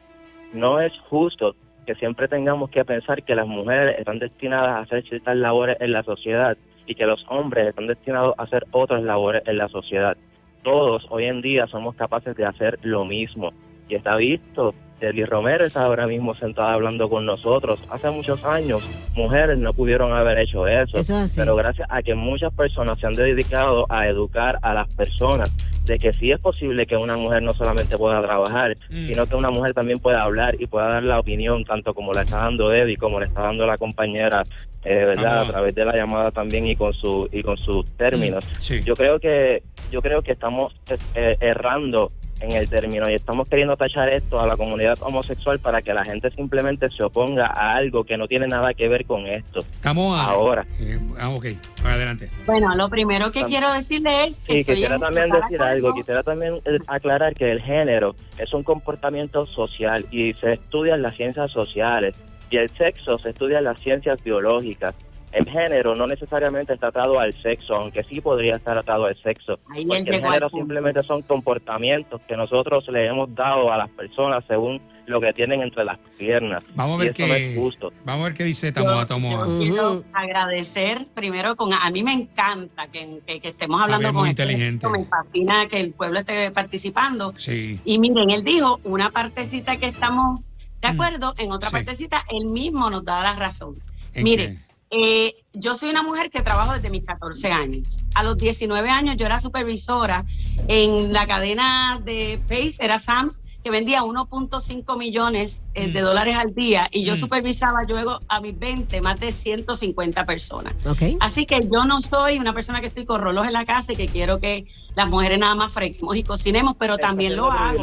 No 0.52 0.80
es 0.80 0.92
justo 1.10 1.56
que 1.84 1.96
siempre 1.96 2.28
tengamos 2.28 2.70
que 2.70 2.84
pensar 2.84 3.24
que 3.24 3.34
las 3.34 3.48
mujeres 3.48 3.98
están 3.98 4.20
destinadas 4.20 4.70
a 4.70 4.78
hacer 4.82 5.02
ciertas 5.08 5.36
labores 5.36 5.76
en 5.80 5.92
la 5.92 6.04
sociedad 6.04 6.56
y 6.86 6.94
que 6.94 7.04
los 7.04 7.26
hombres 7.28 7.66
están 7.66 7.88
destinados 7.88 8.36
a 8.38 8.44
hacer 8.44 8.64
otras 8.70 9.02
labores 9.02 9.42
en 9.46 9.58
la 9.58 9.68
sociedad. 9.68 10.16
Todos 10.62 11.04
hoy 11.10 11.24
en 11.24 11.42
día 11.42 11.66
somos 11.66 11.96
capaces 11.96 12.36
de 12.36 12.44
hacer 12.44 12.78
lo 12.82 13.04
mismo 13.04 13.52
y 13.88 13.96
está 13.96 14.14
visto 14.14 14.72
Terry 14.98 15.24
Romero 15.24 15.64
está 15.64 15.82
ahora 15.82 16.06
mismo 16.06 16.34
sentada 16.34 16.72
hablando 16.72 17.08
con 17.08 17.26
nosotros. 17.26 17.78
Hace 17.90 18.10
muchos 18.10 18.42
años, 18.44 18.82
mujeres 19.14 19.58
no 19.58 19.72
pudieron 19.72 20.12
haber 20.12 20.38
hecho 20.38 20.66
eso. 20.66 20.98
pero 21.36 21.56
gracias 21.56 21.86
a 21.90 22.02
que 22.02 22.14
muchas 22.14 22.52
personas 22.54 22.98
se 22.98 23.06
han 23.06 23.12
dedicado 23.12 23.86
a 23.90 24.06
educar 24.08 24.58
a 24.62 24.74
las 24.74 24.88
personas 24.94 25.50
de 25.84 25.98
que 25.98 26.12
sí 26.12 26.32
es 26.32 26.40
posible 26.40 26.86
que 26.86 26.96
una 26.96 27.16
mujer 27.16 27.42
no 27.42 27.54
solamente 27.54 27.96
pueda 27.96 28.20
trabajar, 28.20 28.76
mm. 28.90 29.06
sino 29.06 29.26
que 29.26 29.36
una 29.36 29.50
mujer 29.50 29.72
también 29.72 29.98
pueda 29.98 30.22
hablar 30.22 30.56
y 30.58 30.66
pueda 30.66 30.88
dar 30.88 31.02
la 31.04 31.20
opinión, 31.20 31.64
tanto 31.64 31.94
como 31.94 32.12
la 32.12 32.22
está 32.22 32.38
dando 32.38 32.72
Eddie, 32.72 32.96
como 32.96 33.20
le 33.20 33.26
está 33.26 33.42
dando 33.42 33.66
la 33.66 33.78
compañera, 33.78 34.42
eh, 34.84 35.04
¿verdad? 35.08 35.42
A 35.42 35.44
través 35.46 35.74
de 35.74 35.84
la 35.84 35.96
llamada 35.96 36.30
también 36.30 36.66
y 36.66 36.74
con 36.74 36.92
su 36.92 37.28
y 37.32 37.42
con 37.42 37.56
sus 37.56 37.86
términos. 37.96 38.44
Mm, 38.68 38.84
yo 38.84 38.94
creo 38.94 39.20
que 39.20 39.62
yo 39.92 40.02
creo 40.02 40.20
que 40.22 40.32
estamos 40.32 40.74
eh, 41.14 41.36
errando 41.40 42.10
en 42.40 42.52
el 42.52 42.68
término 42.68 43.08
y 43.10 43.14
estamos 43.14 43.48
queriendo 43.48 43.76
tachar 43.76 44.08
esto 44.08 44.40
a 44.40 44.46
la 44.46 44.56
comunidad 44.56 44.98
homosexual 45.00 45.58
para 45.58 45.82
que 45.82 45.92
la 45.94 46.04
gente 46.04 46.30
simplemente 46.30 46.88
se 46.90 47.02
oponga 47.02 47.46
a 47.46 47.72
algo 47.72 48.04
que 48.04 48.16
no 48.16 48.28
tiene 48.28 48.46
nada 48.46 48.74
que 48.74 48.88
ver 48.88 49.06
con 49.06 49.26
esto. 49.26 49.60
Estamos 49.60 50.18
ahora. 50.18 50.66
Eh, 50.80 50.98
ah, 51.18 51.30
ok, 51.30 51.46
adelante. 51.84 52.30
Bueno, 52.46 52.74
lo 52.74 52.88
primero 52.88 53.30
que 53.32 53.44
quiero 53.44 53.72
decirle 53.72 54.26
es 54.26 54.40
que... 54.40 54.64
quisiera 54.64 54.98
también 54.98 55.30
decir 55.30 55.62
algo, 55.62 55.94
quisiera 55.94 56.22
también 56.22 56.54
eh, 56.64 56.78
aclarar 56.86 57.34
que 57.34 57.50
el 57.50 57.60
género 57.60 58.14
es 58.38 58.52
un 58.52 58.62
comportamiento 58.62 59.46
social 59.46 60.06
y 60.10 60.34
se 60.34 60.54
estudia 60.54 60.94
en 60.94 61.02
las 61.02 61.16
ciencias 61.16 61.50
sociales 61.50 62.14
y 62.50 62.58
el 62.58 62.70
sexo 62.70 63.18
se 63.18 63.30
estudia 63.30 63.58
en 63.58 63.64
las 63.64 63.80
ciencias 63.80 64.22
biológicas 64.22 64.94
el 65.32 65.48
género 65.48 65.94
no 65.94 66.06
necesariamente 66.06 66.74
está 66.74 66.88
atado 66.88 67.18
al 67.18 67.34
sexo, 67.42 67.74
aunque 67.74 68.04
sí 68.04 68.20
podría 68.20 68.56
estar 68.56 68.78
atado 68.78 69.06
al 69.06 69.16
sexo. 69.22 69.58
porque 69.66 70.10
el 70.10 70.22
género 70.22 70.48
simplemente 70.50 71.02
son 71.02 71.22
comportamientos 71.22 72.20
que 72.28 72.36
nosotros 72.36 72.86
le 72.88 73.06
hemos 73.06 73.34
dado 73.34 73.72
a 73.72 73.76
las 73.76 73.90
personas 73.90 74.44
según 74.46 74.80
lo 75.06 75.20
que 75.20 75.32
tienen 75.32 75.62
entre 75.62 75.84
las 75.84 75.98
piernas. 76.18 76.64
Vamos 76.74 77.00
a 77.00 77.04
ver 77.04 77.12
qué 77.12 77.56
Vamos 78.04 78.22
a 78.22 78.28
ver 78.28 78.34
qué 78.34 78.44
dice 78.44 78.72
Tamoa 78.72 79.06
Tamoa. 79.06 79.46
quiero 79.58 80.04
agradecer 80.12 81.06
primero 81.14 81.54
con 81.54 81.72
a 81.72 81.90
mí 81.90 82.02
me 82.02 82.12
encanta 82.12 82.88
que, 82.88 83.20
estemos 83.26 83.80
hablando 83.80 84.08
con 84.08 84.22
muy 84.22 84.30
inteligente. 84.30 84.88
me 84.88 85.04
fascina 85.04 85.68
que 85.68 85.80
el 85.80 85.92
pueblo 85.92 86.20
esté 86.20 86.50
participando. 86.50 87.34
Sí. 87.36 87.80
Y 87.84 87.98
miren, 87.98 88.30
él 88.30 88.42
dijo 88.42 88.80
una 88.84 89.10
partecita 89.10 89.76
que 89.76 89.86
estamos 89.86 90.40
de 90.80 90.88
mm. 90.88 90.92
acuerdo, 90.92 91.34
en 91.38 91.52
otra 91.52 91.70
partecita 91.70 92.24
él 92.30 92.46
mismo 92.46 92.90
nos 92.90 93.04
da 93.04 93.22
la 93.22 93.34
razón. 93.34 93.76
Miren, 94.14 94.65
eh, 94.90 95.34
yo 95.52 95.74
soy 95.74 95.90
una 95.90 96.02
mujer 96.02 96.30
que 96.30 96.42
trabajo 96.42 96.74
desde 96.74 96.90
mis 96.90 97.04
14 97.04 97.50
años. 97.50 97.98
A 98.14 98.22
los 98.22 98.36
19 98.36 98.88
años 98.88 99.16
yo 99.16 99.26
era 99.26 99.40
supervisora 99.40 100.24
en 100.68 101.12
la 101.12 101.26
cadena 101.26 102.00
de 102.04 102.40
Pace, 102.48 102.76
era 102.80 102.98
Sams, 102.98 103.40
que 103.66 103.70
vendía 103.72 104.02
1.5 104.02 104.96
millones 104.96 105.64
eh, 105.74 105.90
de 105.90 106.00
mm. 106.00 106.04
dólares 106.04 106.36
al 106.36 106.54
día 106.54 106.86
y 106.92 107.04
yo 107.04 107.14
mm. 107.14 107.16
supervisaba 107.16 107.82
luego 107.82 108.20
a 108.28 108.40
mis 108.40 108.56
20 108.56 109.00
más 109.00 109.18
de 109.18 109.32
150 109.32 110.24
personas. 110.24 110.72
Así 111.18 111.46
que 111.46 111.58
yo 111.62 111.84
no 111.84 111.98
soy 111.98 112.38
una 112.38 112.52
persona 112.52 112.80
que 112.80 112.86
estoy 112.86 113.04
con 113.04 113.20
rolos 113.20 113.44
en 113.44 113.52
la 113.52 113.64
casa 113.64 113.92
y 113.92 113.96
que 113.96 114.06
quiero 114.06 114.38
que 114.38 114.66
las 114.94 115.08
mujeres 115.08 115.40
nada 115.40 115.56
más 115.56 115.72
freguemos 115.72 116.14
y 116.14 116.22
cocinemos, 116.22 116.76
pero 116.78 116.96
también 116.96 117.34
lo 117.34 117.50
hago. 117.50 117.82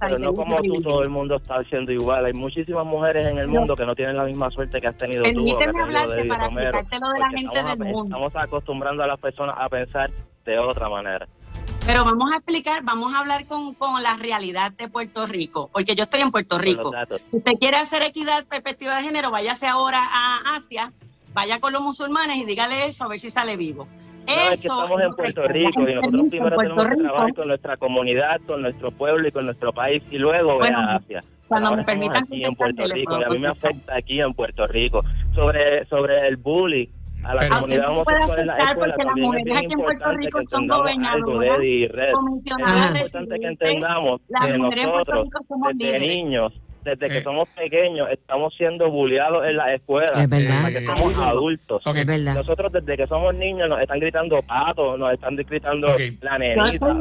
pero 0.00 0.18
no 0.18 0.32
como 0.32 0.62
tú, 0.62 0.76
todo 0.76 1.02
el 1.02 1.10
mundo 1.10 1.36
está 1.36 1.56
haciendo 1.56 1.92
igual. 1.92 2.24
Hay 2.24 2.32
muchísimas 2.32 2.86
mujeres 2.86 3.26
en 3.26 3.36
el 3.36 3.48
mundo 3.48 3.76
que 3.76 3.84
no 3.84 3.94
tienen 3.94 4.16
la 4.16 4.24
misma 4.24 4.50
suerte 4.50 4.80
que 4.80 4.88
has 4.88 4.96
tenido 4.96 5.22
tú. 5.22 5.28
Permíteme 5.34 5.82
hablarte 5.82 6.24
para 6.24 6.46
explicarte 6.46 6.98
lo 6.98 7.10
de 7.10 7.18
la 7.18 7.28
gente 7.28 7.62
del 7.62 7.78
mundo. 7.78 8.04
Estamos 8.04 8.32
acostumbrando 8.36 9.02
a 9.02 9.06
las 9.06 9.20
personas 9.20 9.54
a 9.58 9.68
pensar 9.68 10.10
de 10.46 10.58
otra 10.58 10.88
manera. 10.88 11.28
Pero 11.88 12.04
vamos 12.04 12.30
a 12.30 12.36
explicar, 12.36 12.82
vamos 12.82 13.14
a 13.14 13.20
hablar 13.20 13.46
con, 13.46 13.74
la 14.02 14.14
realidad 14.18 14.72
de 14.72 14.88
Puerto 14.88 15.24
Rico, 15.24 15.70
porque 15.72 15.94
yo 15.94 16.04
estoy 16.04 16.20
en 16.20 16.30
Puerto 16.30 16.58
Rico. 16.58 16.92
Si 17.30 17.38
usted 17.38 17.52
quiere 17.58 17.78
hacer 17.78 18.02
equidad, 18.02 18.44
perspectiva 18.44 18.94
de 18.96 19.04
género, 19.04 19.30
váyase 19.30 19.66
ahora 19.66 20.00
a 20.02 20.56
Asia, 20.56 20.92
vaya 21.32 21.60
con 21.60 21.72
los 21.72 21.80
musulmanes 21.80 22.36
y 22.36 22.44
dígale 22.44 22.84
eso 22.84 23.04
a 23.04 23.08
ver 23.08 23.18
si 23.18 23.30
sale 23.30 23.56
vivo. 23.56 23.88
eso 24.26 24.52
es 24.52 24.60
que 24.60 24.68
estamos 24.68 25.00
en 25.00 25.14
Puerto 25.14 25.48
Rico 25.48 25.88
y 25.88 25.94
nosotros 25.94 26.26
primero 26.28 26.56
tenemos 26.58 26.88
que 26.88 26.96
trabajar 26.96 27.34
con 27.34 27.48
nuestra 27.48 27.76
comunidad, 27.78 28.38
con 28.46 28.60
nuestro 28.60 28.90
pueblo 28.90 29.26
y 29.26 29.32
con 29.32 29.46
nuestro 29.46 29.72
país 29.72 30.02
y 30.10 30.18
luego 30.18 30.58
ver 30.58 30.74
a 30.74 30.96
Asia. 30.96 31.24
Cuando 31.48 31.74
me 31.74 31.84
permitan 31.84 32.24
aquí 32.24 32.44
en 32.44 32.54
Puerto 32.54 32.84
Rico 32.84 33.18
y 33.18 33.24
a 33.24 33.30
mí 33.30 33.38
me 33.38 33.48
afecta 33.48 33.96
aquí 33.96 34.20
en 34.20 34.34
Puerto 34.34 34.66
Rico 34.66 35.02
sobre 35.34 35.86
sobre 35.86 36.28
el 36.28 36.36
bullying 36.36 36.97
a 37.24 37.34
la 37.34 37.48
comunidad 37.48 37.90
homosexual 37.90 38.40
en 38.40 38.46
la 38.46 38.58
escuela 38.58 38.94
también 38.96 39.34
es 39.34 39.44
bien 39.44 39.72
importante 39.72 40.28
que 40.28 40.38
entendamos 40.38 41.08
algo 41.08 41.38
de 41.38 41.48
Eddie 41.48 41.68
y 41.68 41.88
Red. 41.88 42.12
Es 42.44 43.02
importante 43.02 43.40
que 43.40 43.46
entendamos 43.46 44.20
que 44.44 44.58
nosotros, 44.58 45.28
desde 45.74 45.98
niños, 45.98 46.52
desde 46.84 47.08
que 47.08 47.20
somos 47.20 47.48
pequeños, 47.50 48.08
estamos 48.10 48.54
siendo 48.56 48.90
bulleados 48.90 49.48
en 49.48 49.56
la 49.56 49.74
escuela, 49.74 50.12
hasta 50.14 50.70
que 50.70 50.86
somos 50.86 51.18
adultos. 51.18 51.82
Nosotros 52.34 52.72
desde 52.72 52.96
que 52.96 53.06
somos 53.06 53.34
niños 53.34 53.68
nos 53.68 53.80
están 53.80 54.00
gritando 54.00 54.40
patos, 54.42 54.98
nos 54.98 55.12
están 55.12 55.36
gritando 55.36 55.92
okay. 55.92 56.18
la 56.22 56.38
nenita, 56.38 56.96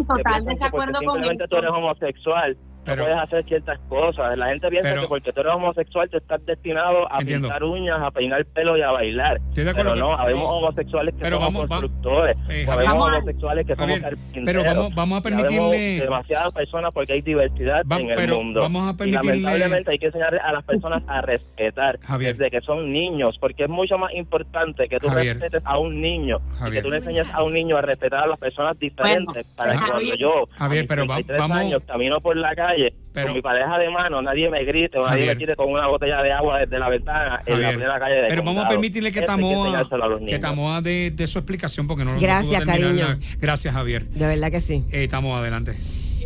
porque 0.71 0.93
simplemente 0.99 1.47
tú 1.47 1.57
eres 1.57 1.71
homosexual 1.71 2.57
no 2.95 3.03
puedes 3.03 3.17
hacer 3.17 3.45
ciertas 3.45 3.79
cosas. 3.89 4.37
La 4.37 4.47
gente 4.47 4.69
piensa 4.69 4.95
que 4.95 5.07
porque 5.07 5.33
tú 5.33 5.41
eres 5.41 5.53
homosexual 5.53 6.09
te 6.09 6.17
estás 6.17 6.45
destinado 6.45 7.11
a 7.11 7.19
pintar 7.19 7.63
uñas, 7.63 7.99
a 8.01 8.11
peinar 8.11 8.45
pelo 8.45 8.77
y 8.77 8.81
a 8.81 8.91
bailar. 8.91 9.39
pero 9.53 9.95
no, 9.95 10.13
habemos 10.13 10.45
homosexuales 10.45 11.15
que 11.15 11.29
somos 11.29 11.67
constructores, 11.67 12.37
eh, 12.49 12.65
habemos 12.69 13.07
homosexuales 13.07 13.67
que 13.67 13.75
somos 13.75 13.99
carpinteros. 13.99 14.45
Pero 14.45 14.63
vamos, 14.63 14.95
vamos 14.95 15.19
a 15.19 15.23
permitirle... 15.23 15.99
demasiadas 15.99 16.53
personas 16.53 16.93
porque 16.93 17.13
hay 17.13 17.21
diversidad 17.21 17.81
en 17.91 18.09
el 18.09 18.29
mundo. 18.29 18.61
Vamos 18.61 18.93
a 18.93 18.97
permitirle... 18.97 19.37
Y 19.37 19.41
lamentablemente 19.41 19.91
hay 19.91 19.99
que 19.99 20.05
enseñar 20.07 20.35
a 20.35 20.51
las 20.53 20.63
personas 20.63 21.03
a 21.07 21.21
respetar 21.21 21.99
desde 22.19 22.49
que 22.49 22.61
son 22.61 22.91
niños, 22.91 23.37
porque 23.39 23.63
es 23.63 23.69
mucho 23.69 23.97
más 23.97 24.13
importante 24.13 24.87
que 24.87 24.99
tú 24.99 25.09
respetes 25.09 25.61
a 25.65 25.77
un 25.77 26.01
niño 26.01 26.39
y 26.67 26.71
que 26.71 26.81
tú 26.81 26.89
le 26.89 26.97
enseñes 26.97 27.29
a 27.33 27.43
un 27.43 27.53
niño 27.53 27.77
a 27.77 27.81
respetar 27.81 28.23
a 28.23 28.27
las 28.27 28.39
personas 28.39 28.77
diferentes 28.79 29.45
para 29.55 29.73
que 29.73 29.85
cuando 29.85 30.15
yo, 30.15 30.47
Javier, 30.55 30.85
pero 30.87 31.05
vamos, 31.05 31.57
años, 31.57 31.81
camino 31.85 32.19
por 32.21 32.37
la 32.37 32.55
calle 32.55 32.76
pero, 33.13 33.27
con 33.27 33.35
mi 33.35 33.41
pareja 33.41 33.77
de 33.77 33.89
mano, 33.89 34.21
nadie 34.21 34.49
me 34.49 34.63
grite 34.63 34.97
o 34.97 35.05
nadie 35.05 35.27
me 35.27 35.37
quite 35.37 35.55
con 35.55 35.71
una 35.71 35.87
botella 35.87 36.21
de 36.21 36.31
agua 36.31 36.59
desde 36.59 36.77
la 36.77 36.89
ventana 36.89 37.41
en 37.45 37.79
la 37.79 37.99
calle 37.99 38.15
de 38.15 38.27
Pero 38.27 38.43
vamos 38.43 38.65
a 38.65 38.69
permitirle 38.69 39.11
que 39.11 39.21
Tamoa, 39.21 39.87
que 40.27 40.39
Tamoa 40.39 40.81
de, 40.81 41.11
de, 41.11 41.27
su 41.27 41.39
explicación 41.39 41.87
porque 41.87 42.05
no 42.05 42.13
lo 42.13 42.19
Gracias, 42.19 42.63
cariño. 42.63 43.05
Gracias, 43.39 43.73
Javier. 43.73 44.07
De 44.09 44.27
verdad 44.27 44.51
que 44.51 44.59
sí. 44.59 44.85
Eh, 44.91 45.07
Tamoa, 45.07 45.39
adelante. 45.39 45.75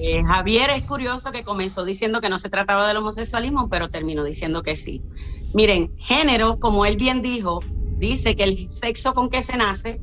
Eh, 0.02 0.24
Javier 0.24 0.72
es 0.72 0.84
curioso 0.84 1.32
que 1.32 1.44
comenzó 1.44 1.86
diciendo 1.86 2.22
que 2.22 2.30
no 2.30 2.40
se 2.40 2.50
trataba 2.50 2.88
del 2.88 2.98
homosexualismo, 2.98 3.70
pero 3.70 3.90
terminó 3.90 4.24
diciendo 4.24 4.64
que 4.64 4.76
sí. 4.76 5.04
Miren, 5.54 5.96
género, 5.98 6.60
como 6.60 6.86
él 6.86 6.98
bien 6.98 7.22
dijo, 7.22 7.60
dice 7.98 8.36
que 8.36 8.44
el 8.44 8.70
sexo 8.70 9.14
con 9.14 9.30
que 9.30 9.44
se 9.44 9.58
nace 9.58 10.02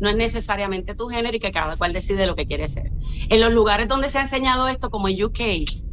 no 0.00 0.08
es 0.08 0.16
necesariamente 0.16 0.94
tu 0.94 1.08
género 1.08 1.36
y 1.36 1.40
que 1.40 1.50
cada 1.50 1.76
cual 1.76 1.92
decide 1.92 2.26
lo 2.26 2.34
que 2.34 2.46
quiere 2.46 2.68
ser. 2.68 2.92
En 3.30 3.40
los 3.40 3.52
lugares 3.52 3.88
donde 3.88 4.08
se 4.10 4.18
ha 4.18 4.22
enseñado 4.22 4.68
esto, 4.68 4.90
como 4.90 5.08
en 5.08 5.24
UK, 5.24 5.40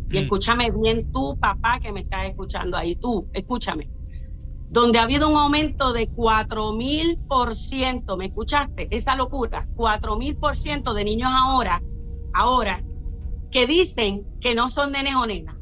y 0.10 0.20
mm. 0.20 0.24
escúchame 0.24 0.72
bien 0.72 1.12
tú, 1.12 1.38
papá, 1.40 1.80
que 1.80 1.92
me 1.92 2.02
estás 2.02 2.28
escuchando 2.28 2.78
ahí, 2.78 2.96
tú, 2.96 3.28
escúchame, 3.34 3.90
donde 4.70 5.00
ha 5.00 5.04
habido 5.04 5.30
un 5.30 5.38
aumento 5.38 5.94
de 5.94 6.08
4 6.08 6.74
mil 6.74 7.18
por 7.28 7.56
ciento, 7.56 8.18
¿me 8.18 8.26
escuchaste? 8.26 8.88
Esa 8.92 9.16
locura, 9.16 9.68
4 9.76 10.18
mil 10.18 10.36
por 10.36 10.58
ciento 10.58 10.94
de 10.94 11.06
niños 11.06 11.32
ahora, 11.34 11.82
ahora, 12.34 12.84
que 13.52 13.68
dicen 13.68 14.26
que 14.42 14.56
no 14.56 14.68
son 14.70 14.92
nenes 14.92 15.16
o 15.16 15.26
nenas. 15.26 15.56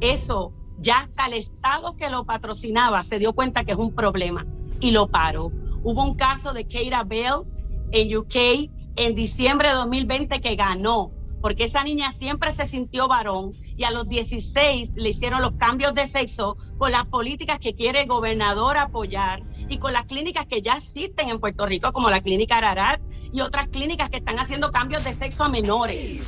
Eso, 0.00 0.52
ya 0.78 1.00
hasta 1.00 1.26
el 1.26 1.34
Estado 1.34 1.96
que 1.96 2.10
lo 2.10 2.24
patrocinaba 2.24 3.04
se 3.04 3.18
dio 3.18 3.34
cuenta 3.34 3.64
que 3.64 3.72
es 3.72 3.78
un 3.78 3.94
problema 3.94 4.46
y 4.80 4.90
lo 4.90 5.08
paró. 5.08 5.52
Hubo 5.84 6.02
un 6.02 6.14
caso 6.14 6.52
de 6.52 6.66
Keira 6.66 7.04
Bell 7.04 7.42
en 7.90 8.16
UK 8.16 8.70
en 8.96 9.14
diciembre 9.14 9.68
de 9.68 9.74
2020 9.74 10.40
que 10.40 10.56
ganó, 10.56 11.12
porque 11.42 11.64
esa 11.64 11.84
niña 11.84 12.12
siempre 12.12 12.52
se 12.52 12.66
sintió 12.66 13.08
varón 13.08 13.52
y 13.76 13.84
a 13.84 13.90
los 13.90 14.08
16 14.08 14.92
le 14.94 15.08
hicieron 15.10 15.42
los 15.42 15.52
cambios 15.54 15.92
de 15.92 16.06
sexo 16.06 16.56
con 16.78 16.92
las 16.92 17.06
políticas 17.06 17.58
que 17.58 17.74
quiere 17.74 18.02
el 18.02 18.08
gobernador 18.08 18.78
apoyar 18.78 19.42
y 19.68 19.78
con 19.78 19.92
las 19.92 20.06
clínicas 20.06 20.46
que 20.46 20.62
ya 20.62 20.76
existen 20.76 21.28
en 21.28 21.40
Puerto 21.40 21.66
Rico, 21.66 21.92
como 21.92 22.08
la 22.08 22.20
clínica 22.20 22.58
Ararat 22.58 23.00
y 23.32 23.40
otras 23.40 23.68
clínicas 23.68 24.08
que 24.08 24.18
están 24.18 24.38
haciendo 24.38 24.70
cambios 24.70 25.02
de 25.04 25.12
sexo 25.12 25.44
a 25.44 25.48
menores. 25.48 26.20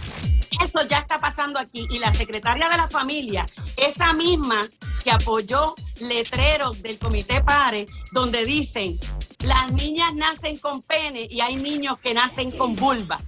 Eso 0.60 0.78
ya 0.88 0.98
está 0.98 1.18
pasando 1.18 1.58
aquí 1.58 1.86
y 1.90 1.98
la 1.98 2.12
secretaria 2.12 2.68
de 2.68 2.76
la 2.76 2.88
familia, 2.88 3.46
esa 3.76 4.12
misma 4.12 4.62
que 5.02 5.10
apoyó 5.10 5.74
letreros 6.00 6.82
del 6.82 6.98
comité 6.98 7.40
PARE, 7.42 7.86
donde 8.12 8.44
dicen 8.44 8.98
las 9.44 9.70
niñas 9.72 10.14
nacen 10.14 10.56
con 10.56 10.80
pene 10.82 11.28
y 11.30 11.40
hay 11.40 11.56
niños 11.56 12.00
que 12.00 12.14
nacen 12.14 12.50
con 12.50 12.74
vulva. 12.74 13.20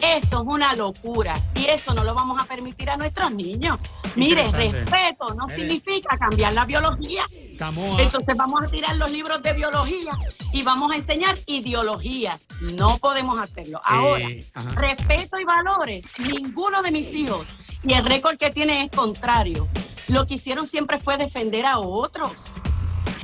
Eso 0.00 0.40
es 0.42 0.46
una 0.46 0.74
locura 0.74 1.34
y 1.54 1.66
eso 1.66 1.94
no 1.94 2.04
lo 2.04 2.14
vamos 2.14 2.38
a 2.38 2.44
permitir 2.44 2.90
a 2.90 2.96
nuestros 2.96 3.32
niños. 3.32 3.78
Mire, 4.16 4.44
respeto 4.44 5.34
no 5.34 5.48
significa 5.48 6.16
cambiar 6.18 6.52
la 6.52 6.64
biología. 6.64 7.22
Entonces 7.32 8.36
vamos 8.36 8.62
a 8.62 8.66
tirar 8.66 8.96
los 8.96 9.10
libros 9.10 9.42
de 9.42 9.52
biología 9.54 10.12
y 10.52 10.62
vamos 10.62 10.92
a 10.92 10.96
enseñar 10.96 11.36
ideologías. 11.46 12.46
No 12.76 12.98
podemos 12.98 13.38
hacerlo. 13.38 13.80
Ahora, 13.84 14.26
respeto 14.74 15.40
y 15.40 15.44
valores, 15.44 16.04
ninguno 16.18 16.82
de 16.82 16.90
mis 16.90 17.12
hijos 17.14 17.48
y 17.82 17.94
el 17.94 18.04
récord 18.04 18.36
que 18.36 18.50
tiene 18.50 18.84
es 18.84 18.90
contrario. 18.90 19.68
Lo 20.08 20.26
que 20.26 20.34
hicieron 20.34 20.66
siempre 20.66 20.98
fue 20.98 21.16
defender 21.16 21.64
a 21.66 21.78
otros. 21.78 22.32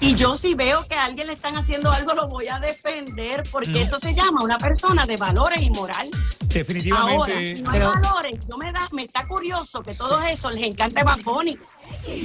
Y 0.00 0.14
yo 0.14 0.34
si 0.34 0.54
veo 0.54 0.86
que 0.86 0.94
a 0.94 1.04
alguien 1.04 1.26
le 1.26 1.34
están 1.34 1.56
haciendo 1.56 1.90
algo, 1.90 2.14
lo 2.14 2.26
voy 2.26 2.48
a 2.48 2.58
defender, 2.58 3.42
porque 3.52 3.82
eso 3.82 3.98
se 3.98 4.14
llama 4.14 4.42
una 4.42 4.56
persona 4.56 5.04
de 5.04 5.16
valores 5.18 5.60
y 5.60 5.68
moral. 5.68 6.10
Definitivamente. 6.52 7.14
Ahora, 7.14 7.34
no 7.62 7.70
hay 7.70 7.80
valores. 7.80 8.46
Yo 8.48 8.58
me, 8.58 8.72
da, 8.72 8.88
me 8.92 9.02
está 9.04 9.26
curioso 9.26 9.82
que 9.82 9.94
todos 9.94 10.24
eso 10.26 10.50
les 10.50 10.62
encante 10.62 11.02
Bad 11.02 11.22
Bunny. 11.24 11.58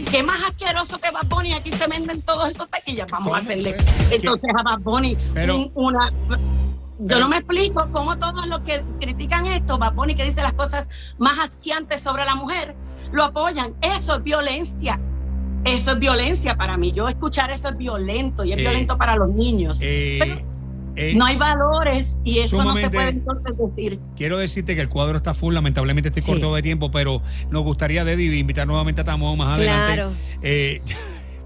¿Qué 0.10 0.24
más 0.24 0.44
asqueroso 0.44 1.00
que 1.00 1.12
Bad 1.12 1.28
Bunny? 1.28 1.54
Aquí 1.54 1.72
se 1.72 1.88
venden 1.88 2.22
todos 2.22 2.50
esos 2.50 2.70
taquillas. 2.70 3.10
Vamos 3.12 3.34
a 3.36 3.38
hacerle 3.38 3.78
entonces 4.12 4.50
a 4.58 4.64
Bad 4.64 4.80
Bunny 4.80 5.18
una... 5.76 6.12
Yo 6.98 7.20
no 7.20 7.28
me 7.28 7.38
explico 7.38 7.90
cómo 7.92 8.18
todos 8.18 8.48
los 8.48 8.62
que 8.62 8.82
critican 9.02 9.46
esto, 9.48 9.78
Bad 9.78 9.96
Bunny 9.96 10.16
que 10.16 10.24
dice 10.24 10.42
las 10.42 10.54
cosas 10.54 10.88
más 11.18 11.38
asquiantes 11.40 12.00
sobre 12.00 12.24
la 12.24 12.36
mujer, 12.36 12.74
lo 13.12 13.26
apoyan. 13.26 13.76
Eso 13.82 14.16
es 14.16 14.24
violencia. 14.24 15.00
Eso 15.66 15.92
es 15.92 16.00
violencia 16.00 16.56
para 16.56 16.78
mí. 16.78 16.94
Yo 16.94 17.10
escuchar 17.10 17.52
eso 17.52 17.70
es 17.70 17.78
violento 17.78 18.46
y 18.46 18.54
es 18.54 18.60
eh, 18.60 18.62
violento 18.62 18.98
para 18.98 19.18
los 19.18 19.30
niños. 19.30 19.80
Eh, 19.82 20.46
no 21.16 21.26
hay 21.26 21.38
valores 21.38 22.08
y 22.24 22.40
eso 22.40 22.64
no 22.64 22.76
se 22.76 22.90
puede 22.90 23.10
entonces 23.10 23.54
decir. 23.58 24.00
Quiero 24.16 24.38
decirte 24.38 24.76
que 24.76 24.82
el 24.82 24.90
cuadro 24.90 25.18
está 25.18 25.34
full, 25.34 25.54
lamentablemente 25.54 26.10
estoy 26.10 26.34
corto 26.34 26.56
de 26.56 26.62
tiempo, 26.62 26.92
pero 26.92 27.22
nos 27.50 27.64
gustaría, 27.64 28.06
Deddy, 28.06 28.38
invitar 28.38 28.68
nuevamente 28.68 29.02
a 29.02 29.04
Tamo 29.04 29.36
más 29.36 29.58
adelante. 29.58 29.94
Claro. 29.94 30.14
Eh, 30.42 30.82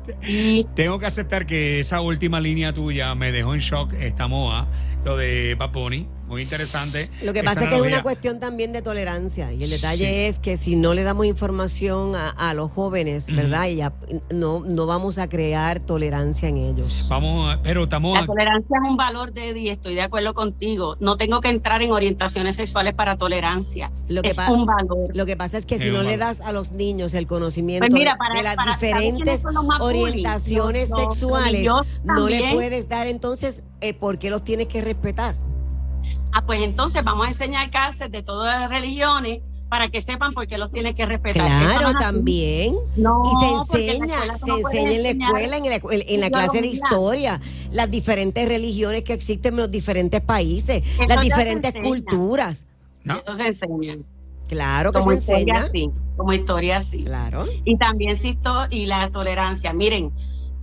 Tengo 0.76 1.00
que 1.00 1.06
aceptar 1.06 1.46
que 1.46 1.80
esa 1.80 2.02
última 2.02 2.40
línea 2.40 2.74
tuya 2.74 3.14
me 3.16 3.32
dejó 3.32 3.54
en 3.54 3.60
shock 3.60 3.94
esta 3.94 4.28
moa, 4.28 4.68
lo 5.06 5.18
de 5.18 5.56
Paponi 5.58 6.08
muy 6.30 6.44
interesante. 6.44 7.10
Lo 7.24 7.34
que 7.34 7.44
pasa 7.44 7.64
es 7.64 7.70
que 7.70 7.76
es 7.76 7.82
una 7.82 8.04
cuestión 8.04 8.40
también 8.40 8.72
de 8.72 8.82
tolerancia 8.82 9.52
y 9.52 9.64
el 9.64 9.70
detalle 9.70 10.28
es 10.28 10.40
que 10.40 10.58
si 10.58 10.76
no 10.76 10.94
le 10.94 11.04
damos 11.04 11.26
información 11.26 12.14
a, 12.16 12.54
los 12.54 12.72
jóvenes, 12.72 13.28
¿verdad? 13.34 13.68
Y 13.68 13.78
ya 13.78 13.94
no, 14.34 14.62
no 14.62 14.86
vamos 14.86 15.18
a 15.18 15.28
crear 15.28 15.80
tolerancia 15.80 16.50
en 16.50 16.58
ellos. 16.58 17.08
Vamos, 17.10 17.58
pero 17.64 17.84
estamos... 17.84 18.18
La 18.18 18.26
tolerancia 18.26 18.78
es 18.78 18.90
un 18.90 18.98
valor, 18.98 19.34
de 19.34 19.58
y 19.58 19.70
estoy 19.70 19.96
de 19.96 20.02
acuerdo 20.02 20.34
contigo. 20.34 20.96
No 21.00 21.18
tengo 21.18 21.42
que 21.42 21.50
entrar 21.50 21.82
en 21.82 21.92
orientaciones 21.92 22.56
sexuales 22.56 22.94
para 22.94 23.18
tolerancia. 23.18 23.92
Lo 24.08 24.22
que 24.22 24.30
es 24.30 24.38
un 24.38 24.66
valor. 24.66 25.16
Lo 25.16 25.26
que 25.26 25.36
pasa 25.36 25.58
es 25.58 25.66
que 25.66 25.80
si 25.80 25.90
no 25.90 26.04
le 26.04 26.18
das 26.18 26.42
a 26.42 26.52
los 26.52 26.72
niños 26.72 27.14
el 27.14 27.28
conocimiento 27.28 27.88
pues 27.90 28.00
de, 28.00 28.44
las 28.44 28.58
diferentes 28.66 29.44
orientaciones 29.80 30.90
sexuales, 30.90 31.68
no 32.04 32.30
le 32.30 32.54
puedes 32.54 32.88
dar 32.88 33.08
entonces 33.08 33.64
eh, 33.82 33.94
por 33.94 34.20
qué 34.20 34.30
los 34.30 34.44
tienes 34.44 34.68
que 34.68 34.82
respetar. 34.82 35.36
Ah, 36.32 36.46
pues 36.46 36.62
entonces 36.62 37.04
vamos 37.04 37.26
a 37.26 37.30
enseñar 37.30 37.70
clases 37.72 38.12
de 38.12 38.22
todas 38.24 38.60
las 38.60 38.70
religiones 38.70 39.42
para 39.70 39.90
que 39.90 40.02
sepan 40.02 40.34
por 40.34 40.48
qué 40.48 40.58
los 40.58 40.72
tienen 40.72 40.96
que 40.96 41.06
respetar. 41.06 41.46
Claro, 41.46 41.98
también. 42.00 42.76
y 42.98 43.40
se 43.40 43.52
enseña, 43.52 44.38
se 44.38 44.52
enseña 44.52 44.92
en 44.92 45.04
la 45.04 45.10
escuela, 45.10 45.58
en 45.58 46.20
la, 46.20 46.30
clase 46.30 46.62
de 46.62 46.68
historia, 46.68 47.40
las 47.72 47.90
diferentes 47.92 48.50
religiones 48.50 49.04
que 49.04 49.14
existen 49.14 49.54
en 49.54 49.58
los 49.58 49.72
diferentes 49.72 50.22
países, 50.22 50.84
las 51.08 51.22
diferentes 51.22 51.72
culturas. 51.82 52.68
¿No? 53.04 53.18
Eso 53.20 53.34
se 53.36 53.48
enseña. 53.48 53.98
Claro 54.48 54.92
que 54.92 55.02
se 55.04 55.12
enseña. 55.12 55.70
como 56.18 56.34
historia 56.34 56.78
así. 56.78 57.04
Claro. 57.04 57.46
Y 57.64 57.78
también 57.78 58.16
y 58.72 58.86
la 58.88 59.10
tolerancia. 59.12 59.72
Miren, 59.74 60.12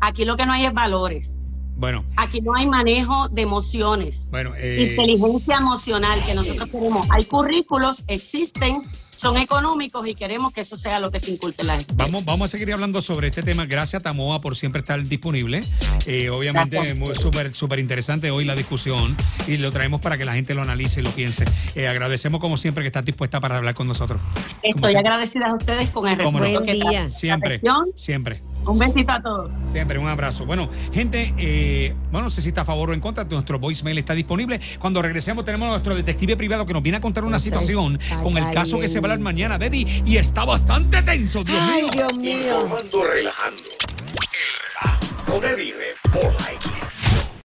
aquí 0.00 0.24
lo 0.24 0.36
que 0.36 0.44
no 0.44 0.52
hay 0.52 0.66
es 0.66 0.74
valores. 0.74 1.44
Bueno. 1.76 2.04
Aquí 2.16 2.40
no 2.40 2.54
hay 2.54 2.66
manejo 2.66 3.28
de 3.28 3.42
emociones. 3.42 4.28
Bueno, 4.30 4.52
eh, 4.56 4.88
Inteligencia 4.90 5.58
emocional 5.58 6.22
que 6.24 6.34
nosotros 6.34 6.68
queremos. 6.70 7.06
Hay 7.10 7.24
currículos, 7.24 8.02
existen, 8.08 8.82
son 9.10 9.36
económicos 9.36 10.06
y 10.06 10.14
queremos 10.14 10.52
que 10.52 10.62
eso 10.62 10.76
sea 10.76 11.00
lo 11.00 11.10
que 11.10 11.20
se 11.20 11.30
inculte 11.30 11.62
en 11.62 11.68
la 11.68 11.76
gente. 11.76 11.94
Vamos, 11.96 12.24
vamos 12.24 12.46
a 12.46 12.48
seguir 12.48 12.72
hablando 12.72 13.02
sobre 13.02 13.28
este 13.28 13.42
tema. 13.42 13.66
Gracias, 13.66 14.02
Tamoa, 14.02 14.40
por 14.40 14.56
siempre 14.56 14.80
estar 14.80 15.02
disponible. 15.02 15.62
Eh, 16.06 16.30
obviamente, 16.30 16.94
muy 16.94 17.14
súper 17.14 17.54
súper 17.54 17.78
interesante 17.78 18.30
hoy 18.30 18.44
la 18.44 18.54
discusión 18.54 19.16
y 19.46 19.58
lo 19.58 19.70
traemos 19.70 20.00
para 20.00 20.16
que 20.16 20.24
la 20.24 20.34
gente 20.34 20.54
lo 20.54 20.62
analice 20.62 21.00
y 21.00 21.02
lo 21.02 21.10
piense. 21.10 21.44
Eh, 21.74 21.88
agradecemos, 21.88 22.40
como 22.40 22.56
siempre, 22.56 22.84
que 22.84 22.88
estás 22.88 23.04
dispuesta 23.04 23.38
para 23.40 23.58
hablar 23.58 23.74
con 23.74 23.86
nosotros. 23.86 24.20
Estoy 24.62 24.94
agradecida 24.94 25.48
a 25.48 25.54
ustedes 25.54 25.90
con 25.90 26.08
el 26.08 26.16
respeto 26.16 26.62
que 26.62 27.10
Siempre, 27.10 27.60
siempre. 27.96 28.42
Un 28.66 28.78
besito 28.78 29.12
a 29.12 29.22
todos. 29.22 29.50
Siempre, 29.72 29.98
un 29.98 30.08
abrazo. 30.08 30.44
Bueno, 30.44 30.68
gente, 30.92 31.34
eh, 31.38 31.94
bueno, 32.10 32.24
no 32.24 32.30
sé 32.30 32.42
si 32.42 32.48
está 32.48 32.62
a 32.62 32.64
favor 32.64 32.90
o 32.90 32.94
en 32.94 33.00
contra, 33.00 33.24
nuestro 33.24 33.58
voicemail 33.58 33.98
está 33.98 34.14
disponible. 34.14 34.60
Cuando 34.78 35.02
regresemos 35.02 35.44
tenemos 35.44 35.66
a 35.66 35.70
nuestro 35.70 35.94
detective 35.94 36.36
privado 36.36 36.66
que 36.66 36.72
nos 36.72 36.82
viene 36.82 36.98
a 36.98 37.00
contar 37.00 37.24
una 37.24 37.38
situación 37.38 37.98
con 38.22 38.36
el 38.36 38.50
caso 38.50 38.78
que 38.80 38.88
se 38.88 39.00
va 39.00 39.08
a 39.08 39.12
hablar 39.12 39.20
mañana, 39.24 39.58
Betty, 39.58 40.02
y 40.04 40.16
está 40.16 40.44
bastante 40.44 41.02
tenso, 41.02 41.44
Dios 41.44 41.58
Ay, 41.60 41.82
mío. 41.82 41.92
Dios 41.92 42.18
mío. 42.18 42.38
Informando, 42.38 43.04
relajando. 43.04 43.62
El 43.62 45.30
relajo 45.30 45.40
de 45.40 45.56
Vive 45.56 45.86
por 46.12 46.40
la 46.40 46.52
X. 46.52 47.05